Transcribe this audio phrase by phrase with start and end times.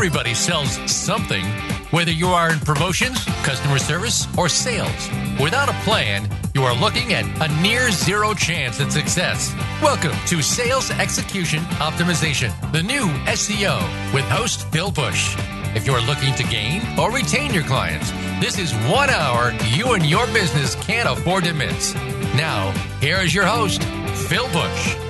[0.00, 1.44] Everybody sells something,
[1.90, 5.10] whether you are in promotions, customer service, or sales.
[5.38, 9.54] Without a plan, you are looking at a near zero chance at success.
[9.82, 13.78] Welcome to Sales Execution Optimization, the new SEO
[14.14, 15.36] with host Phil Bush.
[15.74, 18.10] If you're looking to gain or retain your clients,
[18.40, 21.94] this is one hour you and your business can't afford to miss.
[22.36, 22.70] Now,
[23.02, 23.82] here is your host,
[24.14, 25.09] Phil Bush.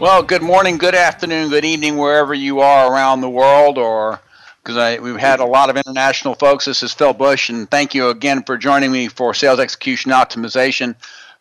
[0.00, 4.20] Well, good morning, good afternoon, good evening, wherever you are around the world, or
[4.62, 6.66] because we've had a lot of international folks.
[6.66, 10.94] This is Phil Bush, and thank you again for joining me for Sales Execution Optimization.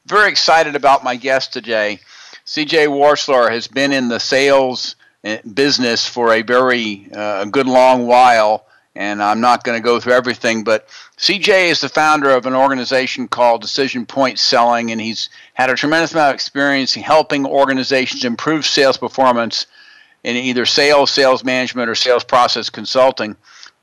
[0.08, 2.00] Very excited about my guest today.
[2.48, 8.08] CJ Warstler has been in the sales eh, business for a very uh, good long
[8.08, 8.66] while
[8.98, 10.88] and I'm not going to go through everything, but
[11.18, 15.76] CJ is the founder of an organization called Decision Point Selling, and he's had a
[15.76, 19.66] tremendous amount of experience in helping organizations improve sales performance
[20.24, 23.36] in either sales, sales management, or sales process consulting.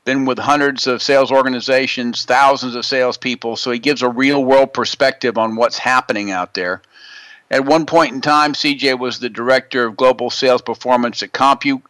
[0.05, 4.71] Been with hundreds of sales organizations, thousands of salespeople, so he gives a real world
[4.71, 6.81] perspective on what's happening out there.
[7.51, 11.81] At one point in time, CJ was the director of global sales performance at Compute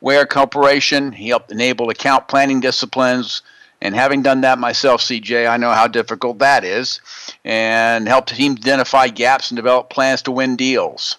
[0.00, 1.12] Ware Corporation.
[1.12, 3.42] He helped enable account planning disciplines.
[3.82, 7.00] And having done that myself, CJ, I know how difficult that is,
[7.44, 11.18] and helped teams identify gaps and develop plans to win deals.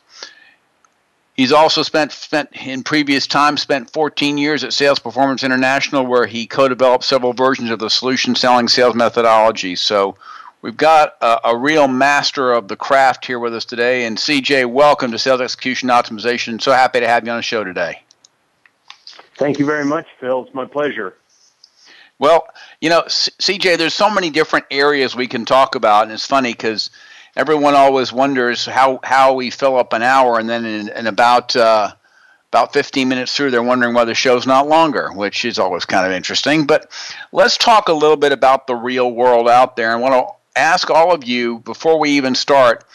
[1.35, 6.25] He's also spent, spent in previous times spent 14 years at Sales Performance International, where
[6.25, 9.75] he co-developed several versions of the solution selling sales methodology.
[9.75, 10.15] So
[10.61, 14.05] we've got a, a, real master of the craft here with us today.
[14.05, 16.61] And CJ, welcome to Sales Execution Optimization.
[16.61, 18.01] So happy to have you on the show today.
[19.35, 20.45] Thank you very much, Phil.
[20.45, 21.17] It's my pleasure.
[22.17, 22.47] Well,
[22.79, 26.51] you know, CJ, there's so many different areas we can talk about, and it's funny
[26.51, 26.89] because
[27.35, 31.55] everyone always wonders how how we fill up an hour, and then in, in about
[31.55, 31.93] uh,
[32.53, 36.05] about 15 minutes through, they're wondering why the show's not longer, which is always kind
[36.05, 36.65] of interesting.
[36.65, 36.89] But
[37.33, 40.89] let's talk a little bit about the real world out there, and want to ask
[40.89, 42.85] all of you before we even start.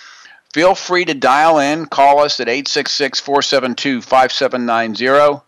[0.54, 5.42] Feel free to dial in, call us at 866 472 5790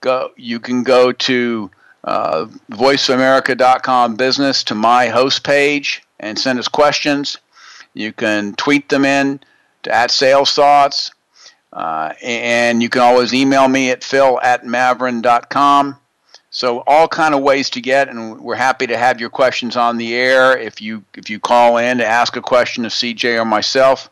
[0.00, 1.70] go you can go to
[2.08, 7.36] uh, voiceamerica.com business to my host page and send us questions.
[7.92, 9.40] You can tweet them in
[9.82, 11.10] to at sales thoughts.
[11.70, 15.98] Uh, and you can always email me at phil at maverin.com.
[16.48, 19.98] So all kind of ways to get, and we're happy to have your questions on
[19.98, 23.44] the air if you if you call in to ask a question of CJ or
[23.44, 24.08] myself.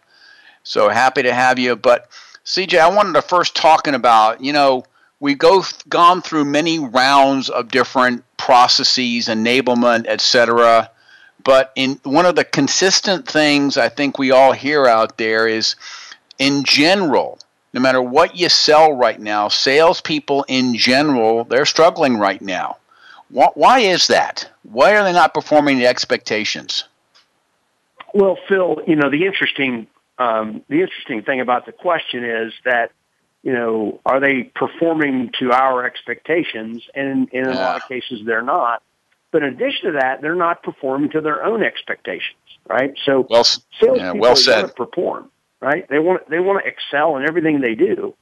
[0.65, 1.77] So happy to have you.
[1.77, 2.11] But
[2.45, 4.85] CJ, I wanted to first talking about you know
[5.21, 10.91] we go gone through many rounds of different processes, enablement, etc.
[11.43, 15.77] But in one of the consistent things I think we all hear out there is,
[16.39, 17.39] in general,
[17.73, 22.79] no matter what you sell right now, salespeople in general they're struggling right now.
[23.29, 24.49] Why is that?
[24.63, 26.85] Why are they not performing the expectations?
[28.15, 29.89] Well, Phil, you know the interesting
[30.19, 32.93] um, the interesting thing about the question is that
[33.47, 36.83] you know, are they performing to our expectations?
[36.97, 38.83] And in, in a lot of cases, they're not.
[39.31, 42.95] But in addition to that, they're not performing to their own expectations, right?
[43.05, 44.63] So well, salespeople yeah, well said.
[44.63, 45.31] want to perform,
[45.61, 45.89] right?
[45.89, 48.15] They want they want to excel in everything they do.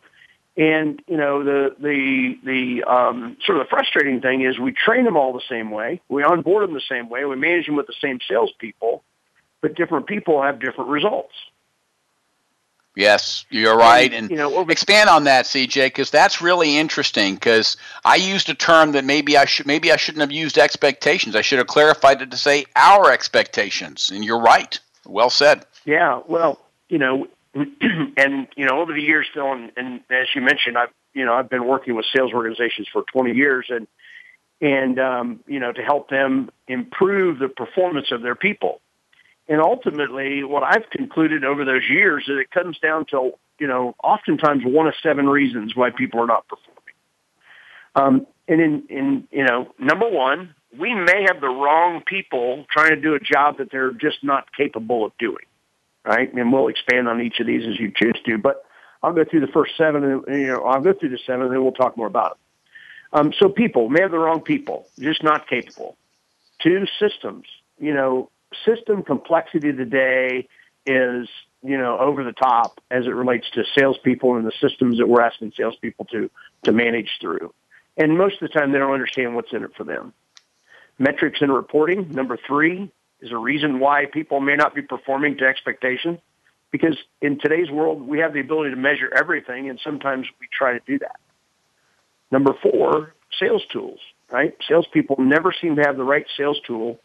[0.58, 5.06] And you know the the the um, sort of the frustrating thing is we train
[5.06, 7.86] them all the same way, we onboard them the same way, we manage them with
[7.86, 9.02] the same salespeople,
[9.62, 11.32] but different people have different results.
[12.96, 17.34] Yes, you're right, and, and you know, expand on that, CJ, because that's really interesting.
[17.34, 21.34] Because I used a term that maybe I should maybe I shouldn't have used expectations.
[21.34, 24.10] I should have clarified it to say our expectations.
[24.10, 24.78] And you're right.
[25.06, 25.66] Well said.
[25.84, 26.20] Yeah.
[26.28, 30.78] Well, you know, and you know, over the years, Phil, and, and as you mentioned,
[30.78, 33.88] I've you know I've been working with sales organizations for 20 years, and
[34.60, 38.80] and um, you know to help them improve the performance of their people.
[39.48, 43.94] And ultimately, what I've concluded over those years is it comes down to, you know,
[44.02, 46.74] oftentimes one of seven reasons why people are not performing.
[47.94, 52.90] Um, and in, in, you know, number one, we may have the wrong people trying
[52.90, 55.44] to do a job that they're just not capable of doing,
[56.04, 56.32] right?
[56.32, 58.64] And we'll expand on each of these as you choose to, but
[59.02, 61.52] I'll go through the first seven, and, you know, I'll go through the seven, and
[61.52, 62.38] then we'll talk more about it.
[63.12, 65.96] Um, so people may have the wrong people, just not capable.
[66.62, 67.44] Two, systems.
[67.78, 68.30] You know,
[68.64, 70.48] system complexity today
[70.86, 71.28] is
[71.62, 75.22] you know over the top as it relates to salespeople and the systems that we're
[75.22, 76.30] asking salespeople to
[76.64, 77.52] to manage through.
[77.96, 80.12] And most of the time, they don't understand what's in it for them.
[80.98, 82.90] Metrics and reporting, number three,
[83.20, 86.20] is a reason why people may not be performing to expectation.
[86.70, 90.72] Because in today's world, we have the ability to measure everything, and sometimes we try
[90.72, 91.20] to do that.
[92.32, 94.56] Number four, sales tools, right?
[94.68, 96.98] Salespeople never seem to have the right sales tool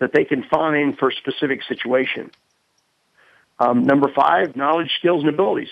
[0.00, 2.30] that they can find for a specific situation.
[3.58, 5.68] Um, number five, knowledge, skills, and abilities.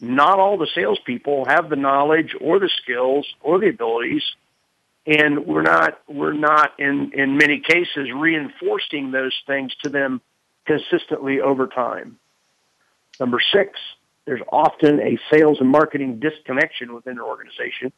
[0.00, 4.22] Not all the salespeople have the knowledge or the skills or the abilities,
[5.06, 10.20] and we're not we're not in in many cases reinforcing those things to them
[10.66, 12.18] consistently over time.
[13.18, 13.78] Number six,
[14.24, 17.92] there's often a sales and marketing disconnection within an organization.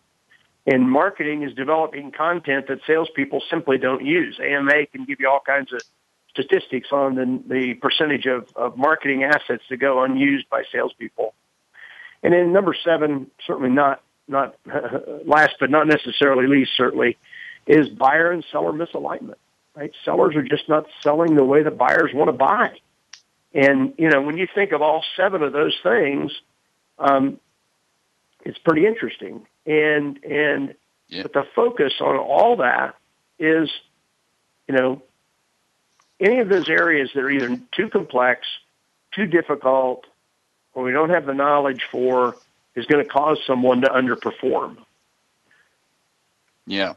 [0.67, 4.39] And marketing is developing content that salespeople simply don't use.
[4.41, 5.83] AMA can give you all kinds of
[6.31, 11.35] statistics on the, the percentage of, of marketing assets that go unused by salespeople.
[12.23, 14.55] And then number seven, certainly not not
[15.27, 17.19] last but not necessarily least, certainly,
[17.67, 19.35] is buyer and seller misalignment.
[19.75, 22.79] Right, sellers are just not selling the way the buyers want to buy.
[23.55, 26.31] And you know, when you think of all seven of those things,
[26.99, 27.41] um,
[28.45, 29.47] it's pretty interesting.
[29.67, 30.75] And and
[31.09, 31.23] yeah.
[31.23, 32.97] but the focus on all that
[33.39, 33.71] is,
[34.69, 35.03] you know,
[36.21, 38.47] any of those areas that are either too complex,
[39.13, 40.07] too difficult,
[40.75, 42.37] or we don't have the knowledge for
[42.75, 44.79] is going to cause someone to underperform.
[46.67, 46.95] Yeah.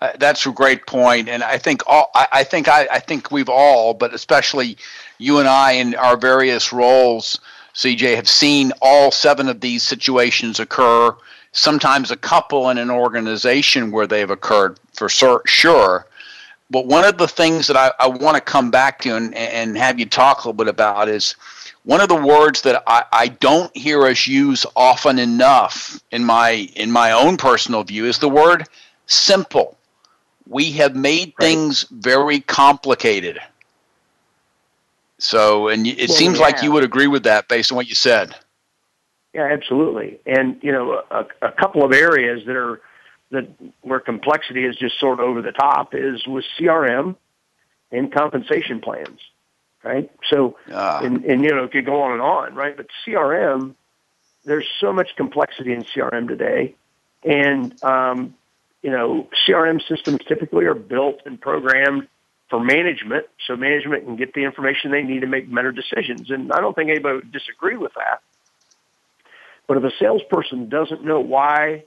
[0.00, 3.30] Uh, that's a great point, and I think all I, I think I, I think
[3.30, 4.76] we've all, but especially
[5.18, 7.40] you and I in our various roles,
[7.74, 11.14] CJ, have seen all seven of these situations occur.
[11.52, 16.06] Sometimes a couple in an organization where they've occurred for sure.
[16.70, 19.76] But one of the things that I, I want to come back to and, and
[19.76, 21.36] have you talk a little bit about is
[21.84, 26.70] one of the words that I, I don't hear us use often enough in my
[26.76, 28.66] in my own personal view is the word
[29.06, 29.76] simple.
[30.48, 31.46] We have made right.
[31.46, 33.38] things very complicated.
[35.18, 37.94] So, and it well, seems like you would agree with that based on what you
[37.94, 38.34] said.
[39.32, 40.18] Yeah, absolutely.
[40.26, 42.80] And you know, a, a couple of areas that are
[43.30, 43.48] that
[43.80, 47.16] where complexity is just sort of over the top is with CRM
[47.90, 49.20] and compensation plans,
[49.82, 50.10] right?
[50.28, 52.76] So, uh, and, and you know, it could go on and on, right?
[52.76, 53.74] But CRM,
[54.44, 56.74] there's so much complexity in CRM today,
[57.24, 58.34] and um,
[58.82, 62.08] you know, CRM systems typically are built and programmed
[62.50, 66.30] for management, so management can get the information they need to make better decisions.
[66.30, 68.20] And I don't think anybody would disagree with that.
[69.66, 71.84] But if a salesperson doesn't know why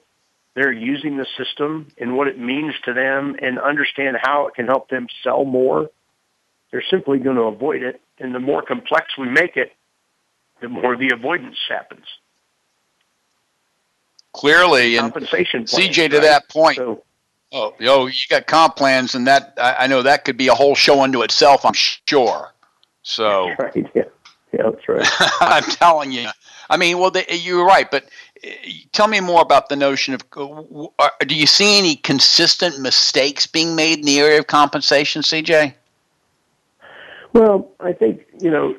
[0.55, 4.65] they're using the system and what it means to them and understand how it can
[4.65, 5.89] help them sell more,
[6.71, 8.01] they're simply going to avoid it.
[8.19, 9.73] And the more complex we make it,
[10.61, 12.05] the more the avoidance happens.
[14.33, 16.21] Clearly, and plans, CJ to right?
[16.21, 16.77] that point.
[16.77, 17.03] So,
[17.53, 20.53] oh, yo, you got comp plans, and that I, I know that could be a
[20.53, 21.65] whole show unto itself.
[21.65, 22.51] I'm sure.
[23.03, 24.03] So, right, yeah,
[24.51, 25.07] yeah, that's right.
[25.39, 26.27] I'm telling you.
[26.69, 28.05] I mean, well, they, you're right, but
[28.45, 28.49] uh,
[28.91, 33.75] tell me more about the notion of uh, do you see any consistent mistakes being
[33.75, 35.73] made in the area of compensation, CJ?
[37.33, 38.75] Well, I think, you know,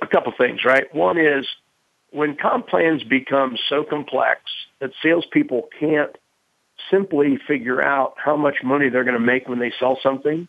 [0.00, 0.92] a couple things, right?
[0.94, 1.46] One is
[2.10, 4.40] when comp plans become so complex
[4.78, 6.16] that salespeople can't
[6.90, 10.48] simply figure out how much money they're going to make when they sell something,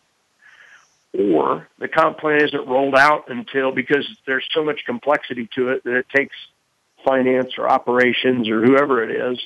[1.12, 5.84] or the comp plan isn't rolled out until because there's so much complexity to it
[5.84, 6.36] that it takes
[7.04, 9.38] finance or operations or whoever it is,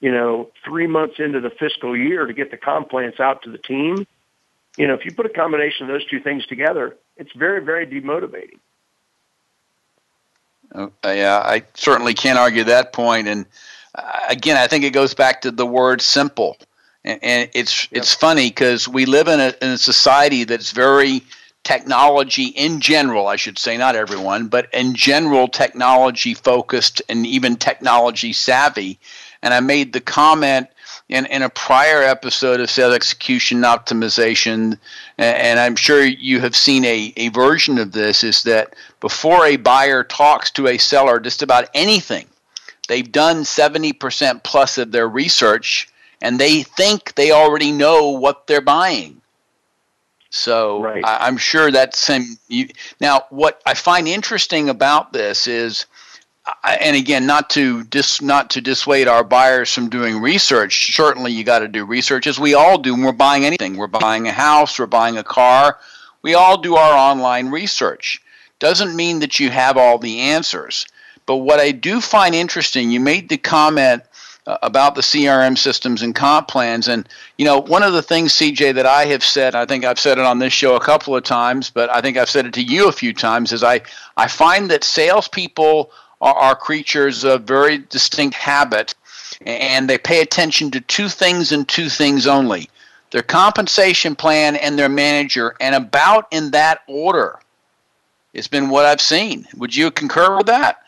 [0.00, 3.50] you know, three months into the fiscal year to get the comp plans out to
[3.50, 4.06] the team.
[4.76, 7.86] You know, if you put a combination of those two things together, it's very, very
[7.86, 8.58] demotivating.
[10.74, 13.28] Uh, yeah, I certainly can't argue that point.
[13.28, 13.46] And
[13.94, 16.56] uh, again, I think it goes back to the word simple.
[17.04, 18.02] And, and it's yep.
[18.02, 21.22] it's funny because we live in a, in a society that's very
[21.64, 27.56] technology in general, I should say, not everyone, but in general, technology focused and even
[27.56, 28.98] technology savvy.
[29.42, 30.68] And I made the comment
[31.08, 34.78] in, in a prior episode of sales execution optimization,
[35.18, 39.56] and I'm sure you have seen a, a version of this, is that before a
[39.56, 42.26] buyer talks to a seller just about anything,
[42.88, 45.88] they've done 70% plus of their research
[46.20, 49.21] and they think they already know what they're buying.
[50.32, 51.04] So right.
[51.04, 52.38] I, am sure that same.
[52.48, 52.68] You,
[53.00, 55.84] now, what I find interesting about this is
[56.64, 60.96] and again, not to dis, not to dissuade our buyers from doing research.
[60.96, 63.76] Certainly, you got to do research, as we all do when we're buying anything.
[63.76, 65.78] We're buying a house, we're buying a car.
[66.22, 68.22] We all do our online research.
[68.58, 70.86] Doesn't mean that you have all the answers.
[71.26, 74.02] But what I do find interesting, you made the comment
[74.46, 77.08] uh, about the CRM systems and comp plans, and
[77.38, 80.18] you know, one of the things, CJ, that I have said, I think I've said
[80.18, 82.62] it on this show a couple of times, but I think I've said it to
[82.62, 83.82] you a few times, is I
[84.16, 88.94] I find that salespeople are, are creatures of very distinct habit,
[89.46, 92.68] and they pay attention to two things and two things only
[93.12, 97.38] their compensation plan and their manager, and about in that order.
[98.32, 99.46] It's been what I've seen.
[99.56, 100.82] Would you concur with that?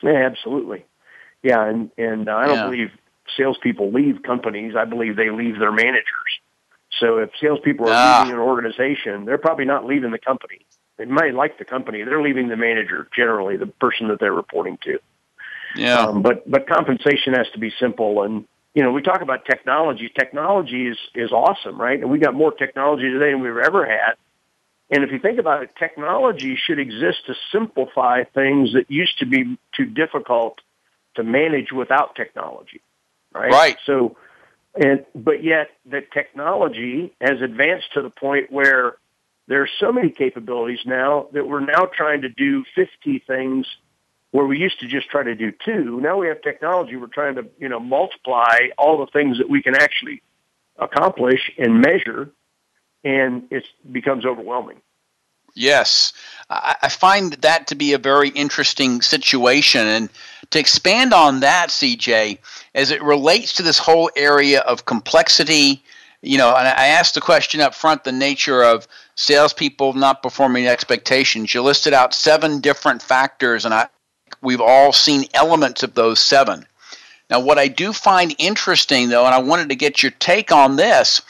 [0.00, 0.84] Yeah, absolutely.
[1.42, 2.64] Yeah, and and uh, I don't yeah.
[2.66, 2.90] believe
[3.36, 4.74] salespeople leave companies.
[4.76, 6.40] I believe they leave their managers.
[7.00, 8.20] So if salespeople are ah.
[8.22, 10.66] leaving an organization, they're probably not leaving the company.
[10.98, 12.02] They might like the company.
[12.04, 14.98] They're leaving the manager, generally the person that they're reporting to.
[15.74, 16.06] Yeah.
[16.06, 18.44] Um, but but compensation has to be simple, and
[18.74, 20.12] you know we talk about technology.
[20.16, 21.98] Technology is is awesome, right?
[21.98, 24.14] And we got more technology today than we've ever had.
[24.90, 29.26] And if you think about it, technology should exist to simplify things that used to
[29.26, 30.60] be too difficult
[31.16, 32.80] to manage without technology,
[33.34, 33.50] right?
[33.50, 33.76] Right.
[33.86, 34.16] So,
[34.74, 38.96] and but yet the technology has advanced to the point where
[39.48, 43.66] there are so many capabilities now that we're now trying to do 50 things
[44.30, 46.00] where we used to just try to do two.
[46.00, 46.96] Now we have technology.
[46.96, 50.22] We're trying to, you know, multiply all the things that we can actually
[50.78, 52.30] accomplish and measure,
[53.04, 54.80] and it becomes overwhelming.
[55.54, 56.12] Yes,
[56.48, 59.86] I find that to be a very interesting situation.
[59.86, 60.10] And
[60.50, 62.38] to expand on that, CJ,
[62.74, 65.82] as it relates to this whole area of complexity,
[66.20, 70.66] you know, and I asked the question up front the nature of salespeople not performing
[70.66, 71.52] expectations.
[71.52, 73.88] You listed out seven different factors, and I,
[74.40, 76.66] we've all seen elements of those seven.
[77.30, 80.76] Now, what I do find interesting, though, and I wanted to get your take on
[80.76, 81.22] this,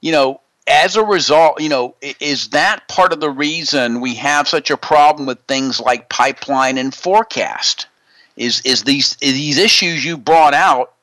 [0.00, 0.40] you know,
[0.70, 4.76] as a result, you know, is that part of the reason we have such a
[4.76, 7.86] problem with things like pipeline and forecast?
[8.36, 10.94] Is is these these issues you brought out?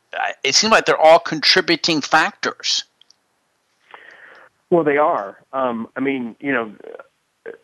[0.43, 2.85] It seems like they're all contributing factors.
[4.69, 5.37] Well, they are.
[5.53, 6.73] Um, I mean, you know,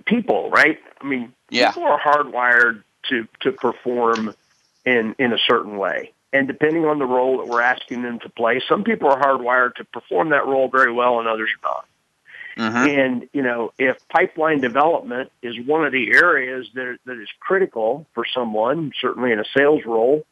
[0.06, 0.80] people, right?
[1.02, 1.72] I mean, yeah.
[1.72, 4.36] people are hardwired to to perform
[4.86, 8.30] in in a certain way, and depending on the role that we're asking them to
[8.30, 11.86] play, some people are hardwired to perform that role very well, and others are not.
[12.58, 13.00] Mm-hmm.
[13.00, 18.06] And you know, if pipeline development is one of the areas that that is critical
[18.14, 20.24] for someone, certainly in a sales role,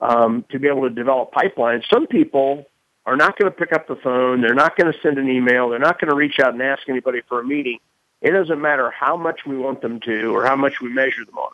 [0.00, 2.66] um, to be able to develop pipelines, some people
[3.04, 4.40] are not going to pick up the phone.
[4.40, 5.68] They're not going to send an email.
[5.68, 7.78] They're not going to reach out and ask anybody for a meeting.
[8.20, 11.38] It doesn't matter how much we want them to or how much we measure them
[11.38, 11.52] on.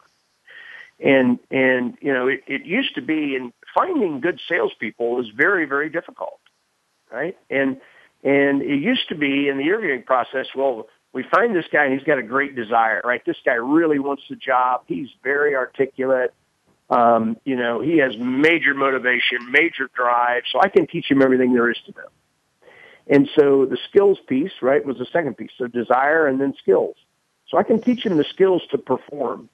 [1.01, 5.65] And, and, you know, it, it used to be, and finding good salespeople is very,
[5.65, 6.41] very difficult,
[7.13, 7.37] right?
[7.51, 7.81] And,
[8.25, 11.93] and it used to be in the interviewing process, well, we find this guy and
[11.93, 13.25] he's got a great desire, right?
[13.25, 14.83] This guy really wants the job.
[14.87, 16.33] He's very articulate.
[16.91, 21.53] Um, you know, he has major motivation, major drive, so I can teach him everything
[21.53, 22.09] there is to know.
[23.07, 25.51] And so the skills piece, right, was the second piece.
[25.59, 26.97] So desire and then skills.
[27.49, 29.51] So I can teach him the skills to perform.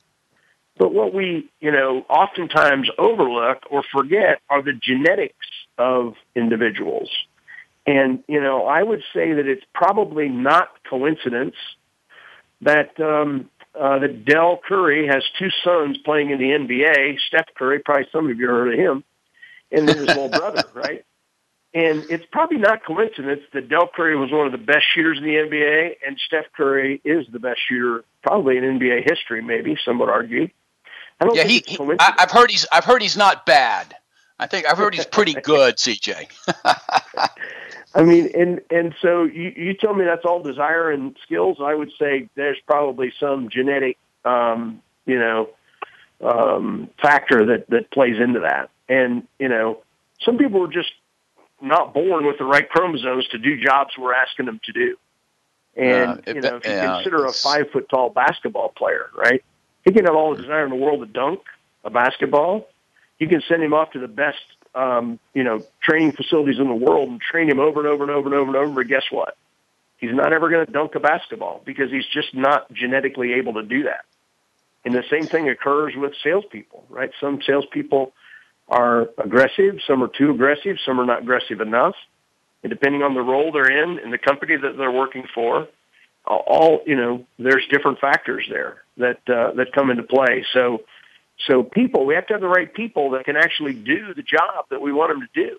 [0.78, 5.46] But what we, you know, oftentimes overlook or forget are the genetics
[5.76, 7.10] of individuals.
[7.86, 11.56] And, you know, I would say that it's probably not coincidence
[12.60, 17.18] that um, uh, that Dell Curry has two sons playing in the NBA.
[17.26, 19.04] Steph Curry, probably some of you heard of him,
[19.72, 21.04] and then his little brother, right?
[21.72, 25.24] And it's probably not coincidence that Dell Curry was one of the best shooters in
[25.24, 29.40] the NBA, and Steph Curry is the best shooter probably in NBA history.
[29.40, 30.48] Maybe some would argue.
[31.20, 33.94] I don't yeah, he, he, I've heard he's I've heard he's not bad.
[34.40, 36.28] I think I've heard he's pretty good, CJ.
[37.94, 41.58] I mean, and and so you you tell me that's all desire and skills.
[41.60, 45.50] I would say there's probably some genetic, um, you know,
[46.22, 48.70] um, factor that that plays into that.
[48.88, 49.82] And you know,
[50.22, 50.92] some people are just
[51.60, 54.96] not born with the right chromosomes to do jobs we're asking them to do.
[55.76, 59.10] And uh, it, you know, if you yeah, consider a five foot tall basketball player,
[59.14, 59.44] right?
[59.84, 61.40] He can have all the desire in the world to dunk
[61.84, 62.68] a basketball.
[63.20, 64.38] You can send him off to the best
[64.74, 68.12] um, you know, training facilities in the world and train him over and over and
[68.12, 68.74] over and over and over.
[68.74, 69.36] But guess what?
[69.98, 73.62] He's not ever going to dunk a basketball because he's just not genetically able to
[73.62, 74.04] do that.
[74.84, 77.10] And the same thing occurs with salespeople, right?
[77.20, 78.12] Some salespeople
[78.68, 81.96] are aggressive, some are too aggressive, some are not aggressive enough.
[82.62, 85.68] And depending on the role they're in and the company that they're working for,
[86.26, 90.44] all you know, there's different factors there that uh, that come into play.
[90.52, 90.82] So
[91.46, 94.66] so people, we have to have the right people that can actually do the job
[94.70, 95.58] that we want them to do.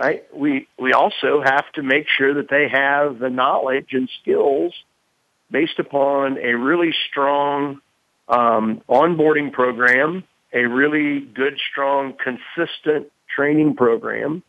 [0.00, 0.24] Right?
[0.34, 4.74] We we also have to make sure that they have the knowledge and skills
[5.50, 7.80] based upon a really strong
[8.28, 14.42] um, onboarding program, a really good, strong, consistent training program,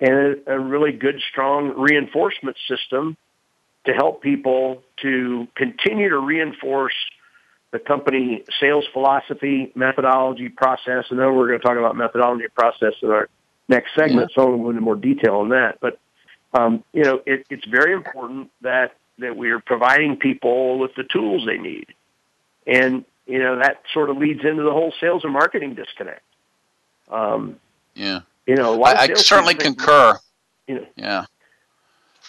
[0.00, 3.16] and a, a really good, strong reinforcement system
[3.86, 6.94] to help people to continue to reinforce
[7.72, 12.54] the company sales philosophy, methodology, process, and then we're going to talk about methodology and
[12.54, 13.28] process in our
[13.68, 14.30] next segment.
[14.30, 14.42] Yeah.
[14.42, 15.78] So I'll go into more detail on that.
[15.80, 15.98] But
[16.52, 21.46] um, you know, it, it's very important that that we're providing people with the tools
[21.46, 21.86] they need,
[22.66, 26.22] and you know that sort of leads into the whole sales and marketing disconnect.
[27.08, 27.56] Um,
[27.94, 30.18] yeah, you know, I, I certainly concur.
[30.66, 31.24] you know, yeah.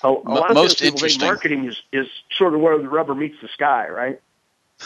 [0.04, 3.36] A, a lot of most think marketing is, is sort of where the rubber meets
[3.40, 4.20] the sky, right?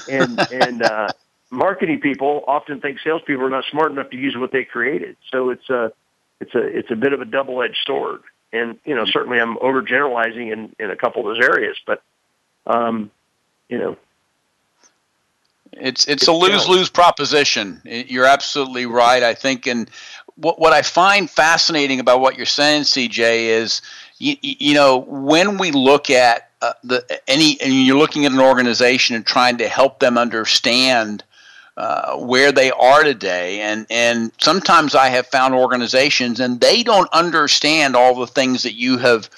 [0.10, 1.08] And and uh,
[1.50, 5.18] marketing people often think salespeople are not smart enough to use what they created.
[5.32, 5.92] So it's a
[6.40, 8.22] it's a it's a bit of a double edged sword.
[8.54, 12.02] And you know, certainly I'm overgeneralizing in in a couple of those areas, but
[12.68, 13.12] um,
[13.70, 13.98] you know,
[15.74, 17.82] it's it's, it's a lose lose proposition.
[17.84, 19.24] You're absolutely right.
[19.24, 19.90] I think, and
[20.36, 23.82] what what I find fascinating about what you're saying, CJ, is
[24.18, 28.40] you, you know when we look at uh, the any and you're looking at an
[28.40, 31.24] organization and trying to help them understand
[31.78, 37.12] uh, where they are today and and sometimes I have found organizations and they don't
[37.14, 39.30] understand all the things that you have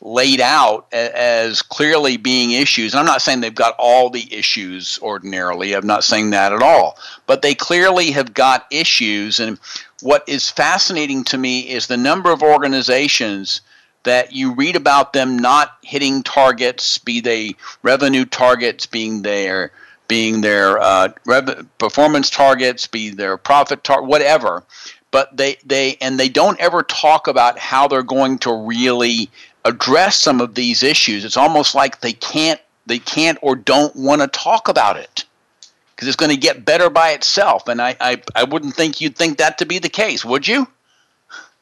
[0.00, 2.92] laid out as clearly being issues.
[2.92, 5.72] And I'm not saying they've got all the issues ordinarily.
[5.72, 6.96] I'm not saying that at all.
[7.26, 9.40] But they clearly have got issues.
[9.40, 9.58] And
[10.00, 13.62] what is fascinating to me is the number of organizations
[14.08, 19.70] that you read about them not hitting targets, be they revenue targets, being their
[20.08, 24.64] being their uh, rev- performance targets, be their profit target, whatever.
[25.10, 29.30] But they they and they don't ever talk about how they're going to really
[29.66, 31.26] address some of these issues.
[31.26, 35.26] It's almost like they can't they can't or don't want to talk about it
[35.94, 37.68] because it's going to get better by itself.
[37.68, 40.66] And I, I I wouldn't think you'd think that to be the case, would you?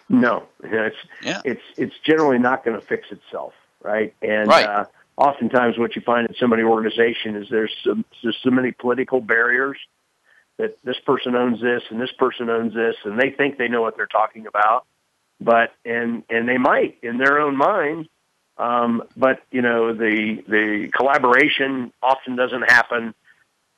[0.08, 1.42] No, it's yeah.
[1.44, 4.14] it's it's generally not going to fix itself, right?
[4.22, 4.66] And right.
[4.66, 4.84] Uh,
[5.16, 9.20] oftentimes, what you find in so many organizations is there's so, there's so many political
[9.20, 9.78] barriers
[10.58, 13.82] that this person owns this and this person owns this, and they think they know
[13.82, 14.86] what they're talking about,
[15.40, 18.08] but and and they might in their own mind,
[18.58, 23.14] um, but you know the the collaboration often doesn't happen.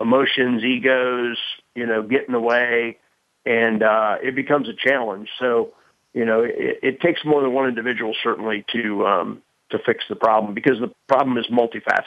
[0.01, 1.39] Emotions, egos,
[1.75, 2.99] you know, get in the way,
[3.45, 5.29] and uh, it becomes a challenge.
[5.41, 5.73] So
[6.19, 10.17] you know, it, it takes more than one individual certainly to um, to fix the
[10.17, 12.03] problem because the problem is multifaceted.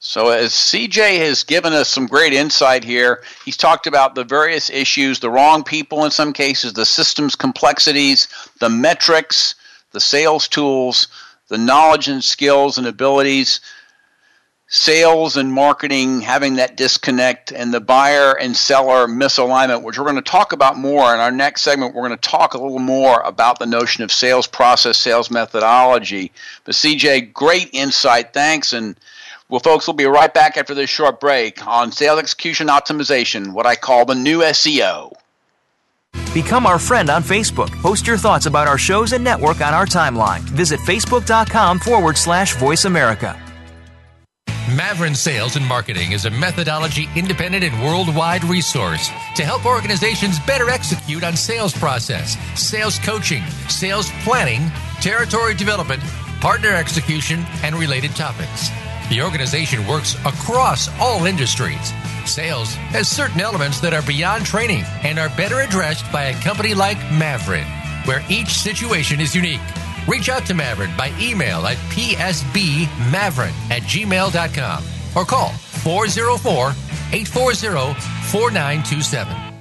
[0.00, 4.68] So, as CJ has given us some great insight here, he's talked about the various
[4.68, 8.26] issues, the wrong people in some cases, the systems complexities,
[8.58, 9.54] the metrics,
[9.92, 11.06] the sales tools,
[11.48, 13.60] the knowledge and skills and abilities
[14.74, 20.16] sales and marketing having that disconnect and the buyer and seller misalignment, which we're going
[20.16, 21.94] to talk about more in our next segment.
[21.94, 26.32] We're going to talk a little more about the notion of sales process, sales methodology.
[26.64, 28.32] But CJ, great insight.
[28.32, 28.72] Thanks.
[28.72, 28.98] And
[29.48, 33.66] well, folks, we'll be right back after this short break on sales execution optimization, what
[33.66, 35.12] I call the new SEO.
[36.34, 37.70] Become our friend on Facebook.
[37.80, 40.40] Post your thoughts about our shows and network on our timeline.
[40.40, 43.40] Visit facebook.com forward slash voice America.
[44.66, 50.70] Mavrin Sales and Marketing is a methodology independent and worldwide resource to help organizations better
[50.70, 54.72] execute on sales process, sales coaching, sales planning,
[55.02, 56.02] territory development,
[56.40, 58.70] partner execution, and related topics.
[59.10, 61.92] The organization works across all industries.
[62.24, 66.72] Sales has certain elements that are beyond training and are better addressed by a company
[66.72, 67.66] like Mavrin,
[68.06, 69.60] where each situation is unique.
[70.06, 74.84] Reach out to Mavrin by email at psbmavrin at gmail.com
[75.16, 76.70] or call 404
[77.12, 77.94] 840
[78.30, 79.54] 4927.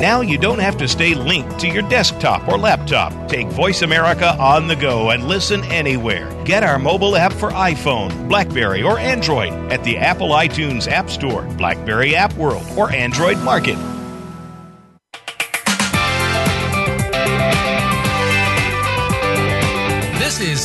[0.00, 3.28] Now you don't have to stay linked to your desktop or laptop.
[3.28, 6.28] Take Voice America on the go and listen anywhere.
[6.44, 11.42] Get our mobile app for iPhone, Blackberry, or Android at the Apple iTunes App Store,
[11.56, 13.76] Blackberry App World, or Android Market.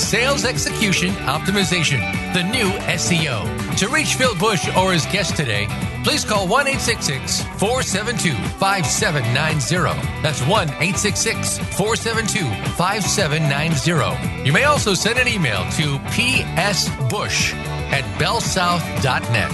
[0.08, 2.00] Sales Execution Optimization,
[2.32, 3.44] the new SEO.
[3.76, 5.68] To reach Phil Bush or his guest today,
[6.06, 10.24] please call 1 472 5790.
[10.24, 12.40] That's 1 472
[12.78, 14.46] 5790.
[14.46, 17.54] You may also send an email to psbush
[17.92, 19.52] at bellsouth.net.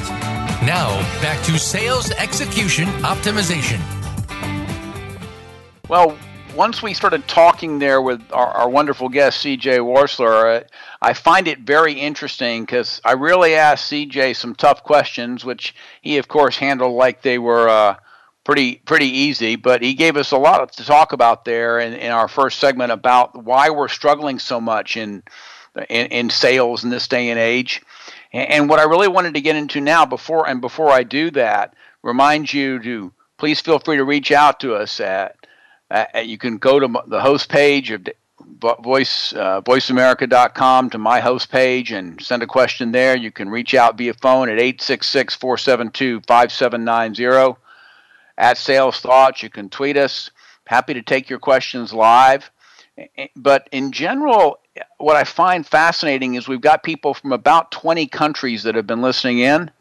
[0.67, 3.79] Now, back to Sales Execution Optimization.
[5.89, 6.15] Well,
[6.55, 10.63] once we started talking there with our, our wonderful guest CJ Warstler, uh,
[11.01, 16.17] I find it very interesting because I really asked CJ some tough questions, which he
[16.17, 17.95] of course handled like they were uh,
[18.43, 19.55] pretty pretty easy.
[19.55, 22.91] But he gave us a lot to talk about there in, in our first segment
[22.91, 25.23] about why we're struggling so much in
[25.89, 27.81] in, in sales in this day and age.
[28.31, 31.75] And what I really wanted to get into now, before and before I do that,
[32.01, 35.35] remind you to please feel free to reach out to us at.
[35.89, 38.05] At you can go to the host page of
[38.81, 43.17] voice uh, voiceamerica.com to my host page and send a question there.
[43.17, 47.57] You can reach out via phone at 866-472-5790
[48.37, 49.41] at Sales Thoughts.
[49.43, 50.31] You can tweet us.
[50.65, 52.49] Happy to take your questions live.
[53.35, 54.59] But in general,
[54.97, 59.01] what I find fascinating is we've got people from about 20 countries that have been
[59.01, 59.71] listening in.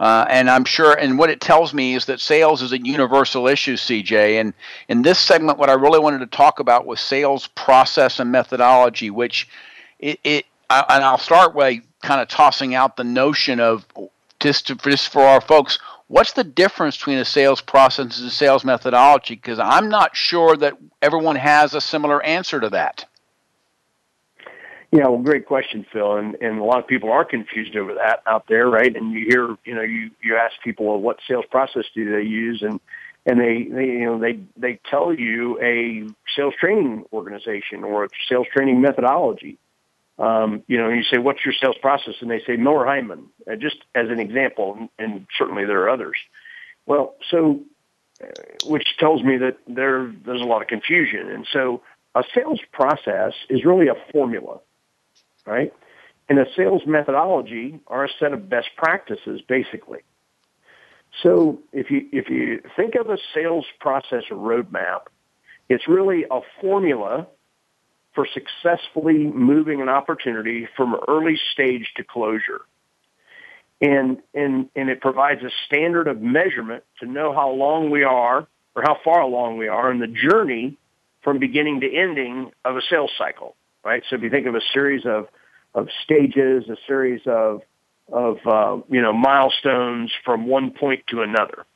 [0.00, 3.46] Uh, and I'm sure, and what it tells me is that sales is a universal
[3.46, 4.40] issue, CJ.
[4.40, 4.52] And
[4.88, 9.10] in this segment, what I really wanted to talk about was sales process and methodology,
[9.10, 9.48] which
[9.98, 13.86] it, it I, and I'll start by kind of tossing out the notion of
[14.40, 15.78] just, to, just for our folks,
[16.08, 19.34] what's the difference between a sales process and a sales methodology?
[19.34, 23.06] Because I'm not sure that everyone has a similar answer to that.
[24.94, 26.16] Yeah, well, great question, Phil.
[26.18, 28.94] And and a lot of people are confused over that out there, right?
[28.94, 32.22] And you hear, you know, you you ask people, well, what sales process do they
[32.22, 32.78] use, and
[33.26, 38.08] and they, they you know they they tell you a sales training organization or a
[38.28, 39.58] sales training methodology.
[40.16, 42.14] Um, you know, you say, what's your sales process?
[42.20, 45.90] And they say Miller Heiman, uh, just as an example, and, and certainly there are
[45.90, 46.18] others.
[46.86, 47.62] Well, so,
[48.22, 48.26] uh,
[48.66, 51.30] which tells me that there there's a lot of confusion.
[51.30, 51.82] And so
[52.14, 54.60] a sales process is really a formula
[55.46, 55.72] right?
[56.28, 60.00] And a sales methodology are a set of best practices, basically.
[61.22, 65.02] So if you if you think of a sales process roadmap,
[65.68, 67.26] it's really a formula
[68.14, 72.62] for successfully moving an opportunity from early stage to closure.
[73.80, 78.46] And, and, and it provides a standard of measurement to know how long we are
[78.76, 80.78] or how far along we are in the journey
[81.22, 84.02] from beginning to ending of a sales cycle right?
[84.08, 85.28] So if you think of a series of
[85.74, 87.62] of stages, a series of
[88.12, 91.66] of uh, you know milestones from one point to another,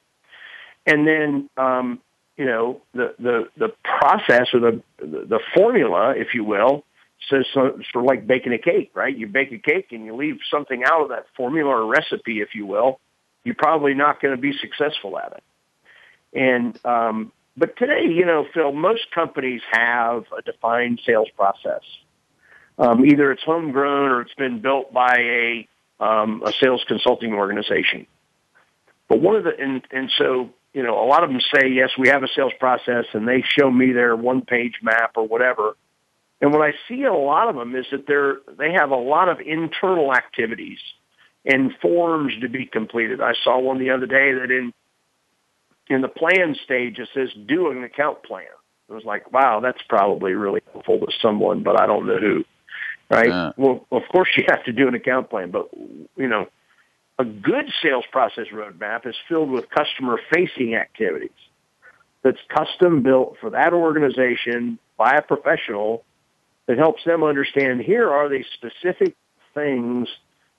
[0.86, 2.00] and then um,
[2.36, 6.84] you know the the the process or the the formula, if you will,
[7.30, 9.16] says so, sort of like baking a cake, right?
[9.16, 12.54] You bake a cake and you leave something out of that formula or recipe, if
[12.54, 13.00] you will.
[13.44, 15.42] You're probably not going to be successful at it.
[16.34, 21.82] And um, but today, you know, Phil, most companies have a defined sales process.
[22.78, 25.68] Um, either it's homegrown or it's been built by a
[26.00, 28.06] um, a sales consulting organization.
[29.08, 31.90] But one of the and, and so you know a lot of them say yes,
[31.98, 35.76] we have a sales process, and they show me their one page map or whatever.
[36.40, 38.96] And what I see in a lot of them is that they're they have a
[38.96, 40.78] lot of internal activities
[41.44, 43.20] and forms to be completed.
[43.20, 44.72] I saw one the other day that in
[45.88, 48.46] in the plan stage it says do an account plan.
[48.88, 52.44] It was like, wow, that's probably really helpful to someone, but I don't know who
[53.10, 53.30] right?
[53.30, 55.68] Uh, well, of course you have to do an account plan, but
[56.16, 56.46] you know,
[57.18, 61.30] a good sales process roadmap is filled with customer facing activities
[62.22, 66.04] that's custom built for that organization by a professional
[66.66, 69.16] that helps them understand here are the specific
[69.54, 70.08] things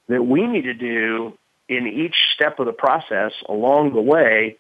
[0.08, 1.38] that we need to do
[1.68, 4.58] in each step of the process along the way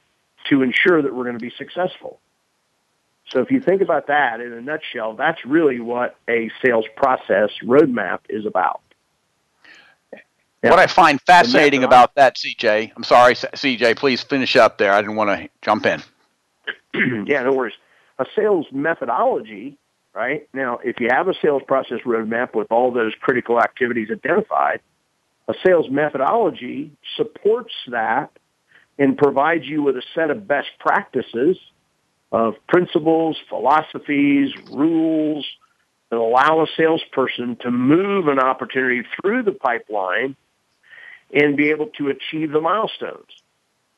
[0.50, 2.20] to ensure that we're going to be successful.
[3.32, 7.52] So if you think about that in a nutshell, that's really what a sales process
[7.64, 8.82] roadmap is about.
[10.64, 14.92] Now, what I find fascinating about that, CJ, I'm sorry, CJ, please finish up there.
[14.92, 16.02] I didn't want to jump in.
[17.28, 17.76] yeah, no worries.
[18.18, 19.78] A sales methodology,
[20.14, 20.50] right?
[20.54, 24.82] Now, if you have a sales process roadmap with all those critical activities identified,
[25.48, 28.32] a sales methodology supports that
[29.00, 31.58] and provides you with a set of best practices
[32.32, 35.48] of principles, philosophies, rules
[36.10, 40.36] that allow a salesperson to move an opportunity through the pipeline
[41.34, 43.30] and be able to achieve the milestones.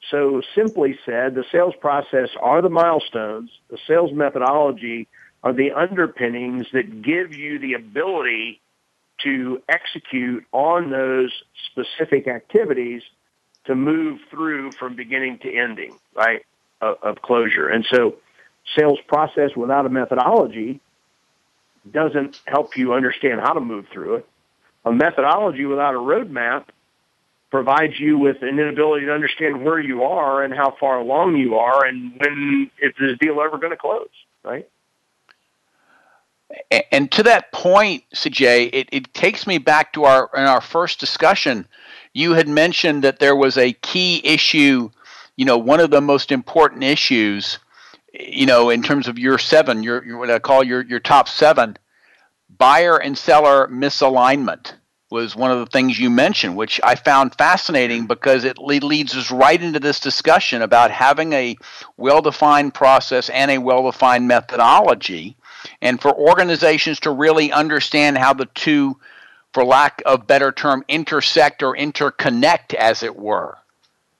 [0.09, 3.49] So simply said, the sales process are the milestones.
[3.69, 5.07] The sales methodology
[5.43, 8.61] are the underpinnings that give you the ability
[9.23, 11.31] to execute on those
[11.71, 13.03] specific activities
[13.65, 16.43] to move through from beginning to ending, right?
[16.81, 17.67] of, closure.
[17.67, 18.15] And so
[18.77, 20.79] sales process without a methodology
[21.89, 24.27] doesn't help you understand how to move through it.
[24.85, 26.65] A methodology without a roadmap
[27.51, 31.55] provides you with an inability to understand where you are and how far along you
[31.55, 34.09] are and when is this deal ever going to close,
[34.43, 34.67] right?
[36.91, 40.99] And to that point, CJ, it, it takes me back to our in our first
[40.99, 41.65] discussion.
[42.13, 44.89] You had mentioned that there was a key issue
[45.41, 47.59] you know, one of the most important issues,
[48.13, 51.27] you know, in terms of your seven, your, your what I call your your top
[51.27, 51.77] seven,
[52.57, 54.73] buyer and seller misalignment.
[55.09, 59.31] was one of the things you mentioned, which I found fascinating because it leads us
[59.31, 61.57] right into this discussion about having a
[61.97, 65.37] well defined process and a well defined methodology,
[65.81, 68.99] and for organizations to really understand how the two,
[69.53, 73.57] for lack of better term, intersect or interconnect, as it were.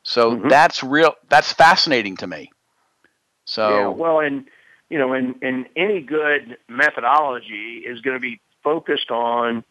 [0.04, 0.48] So mm-hmm.
[0.48, 1.15] that's real.
[1.30, 2.52] That's fascinating to me.
[3.46, 4.46] So yeah, well, and
[4.89, 9.63] you know, and and any good methodology is going to be focused on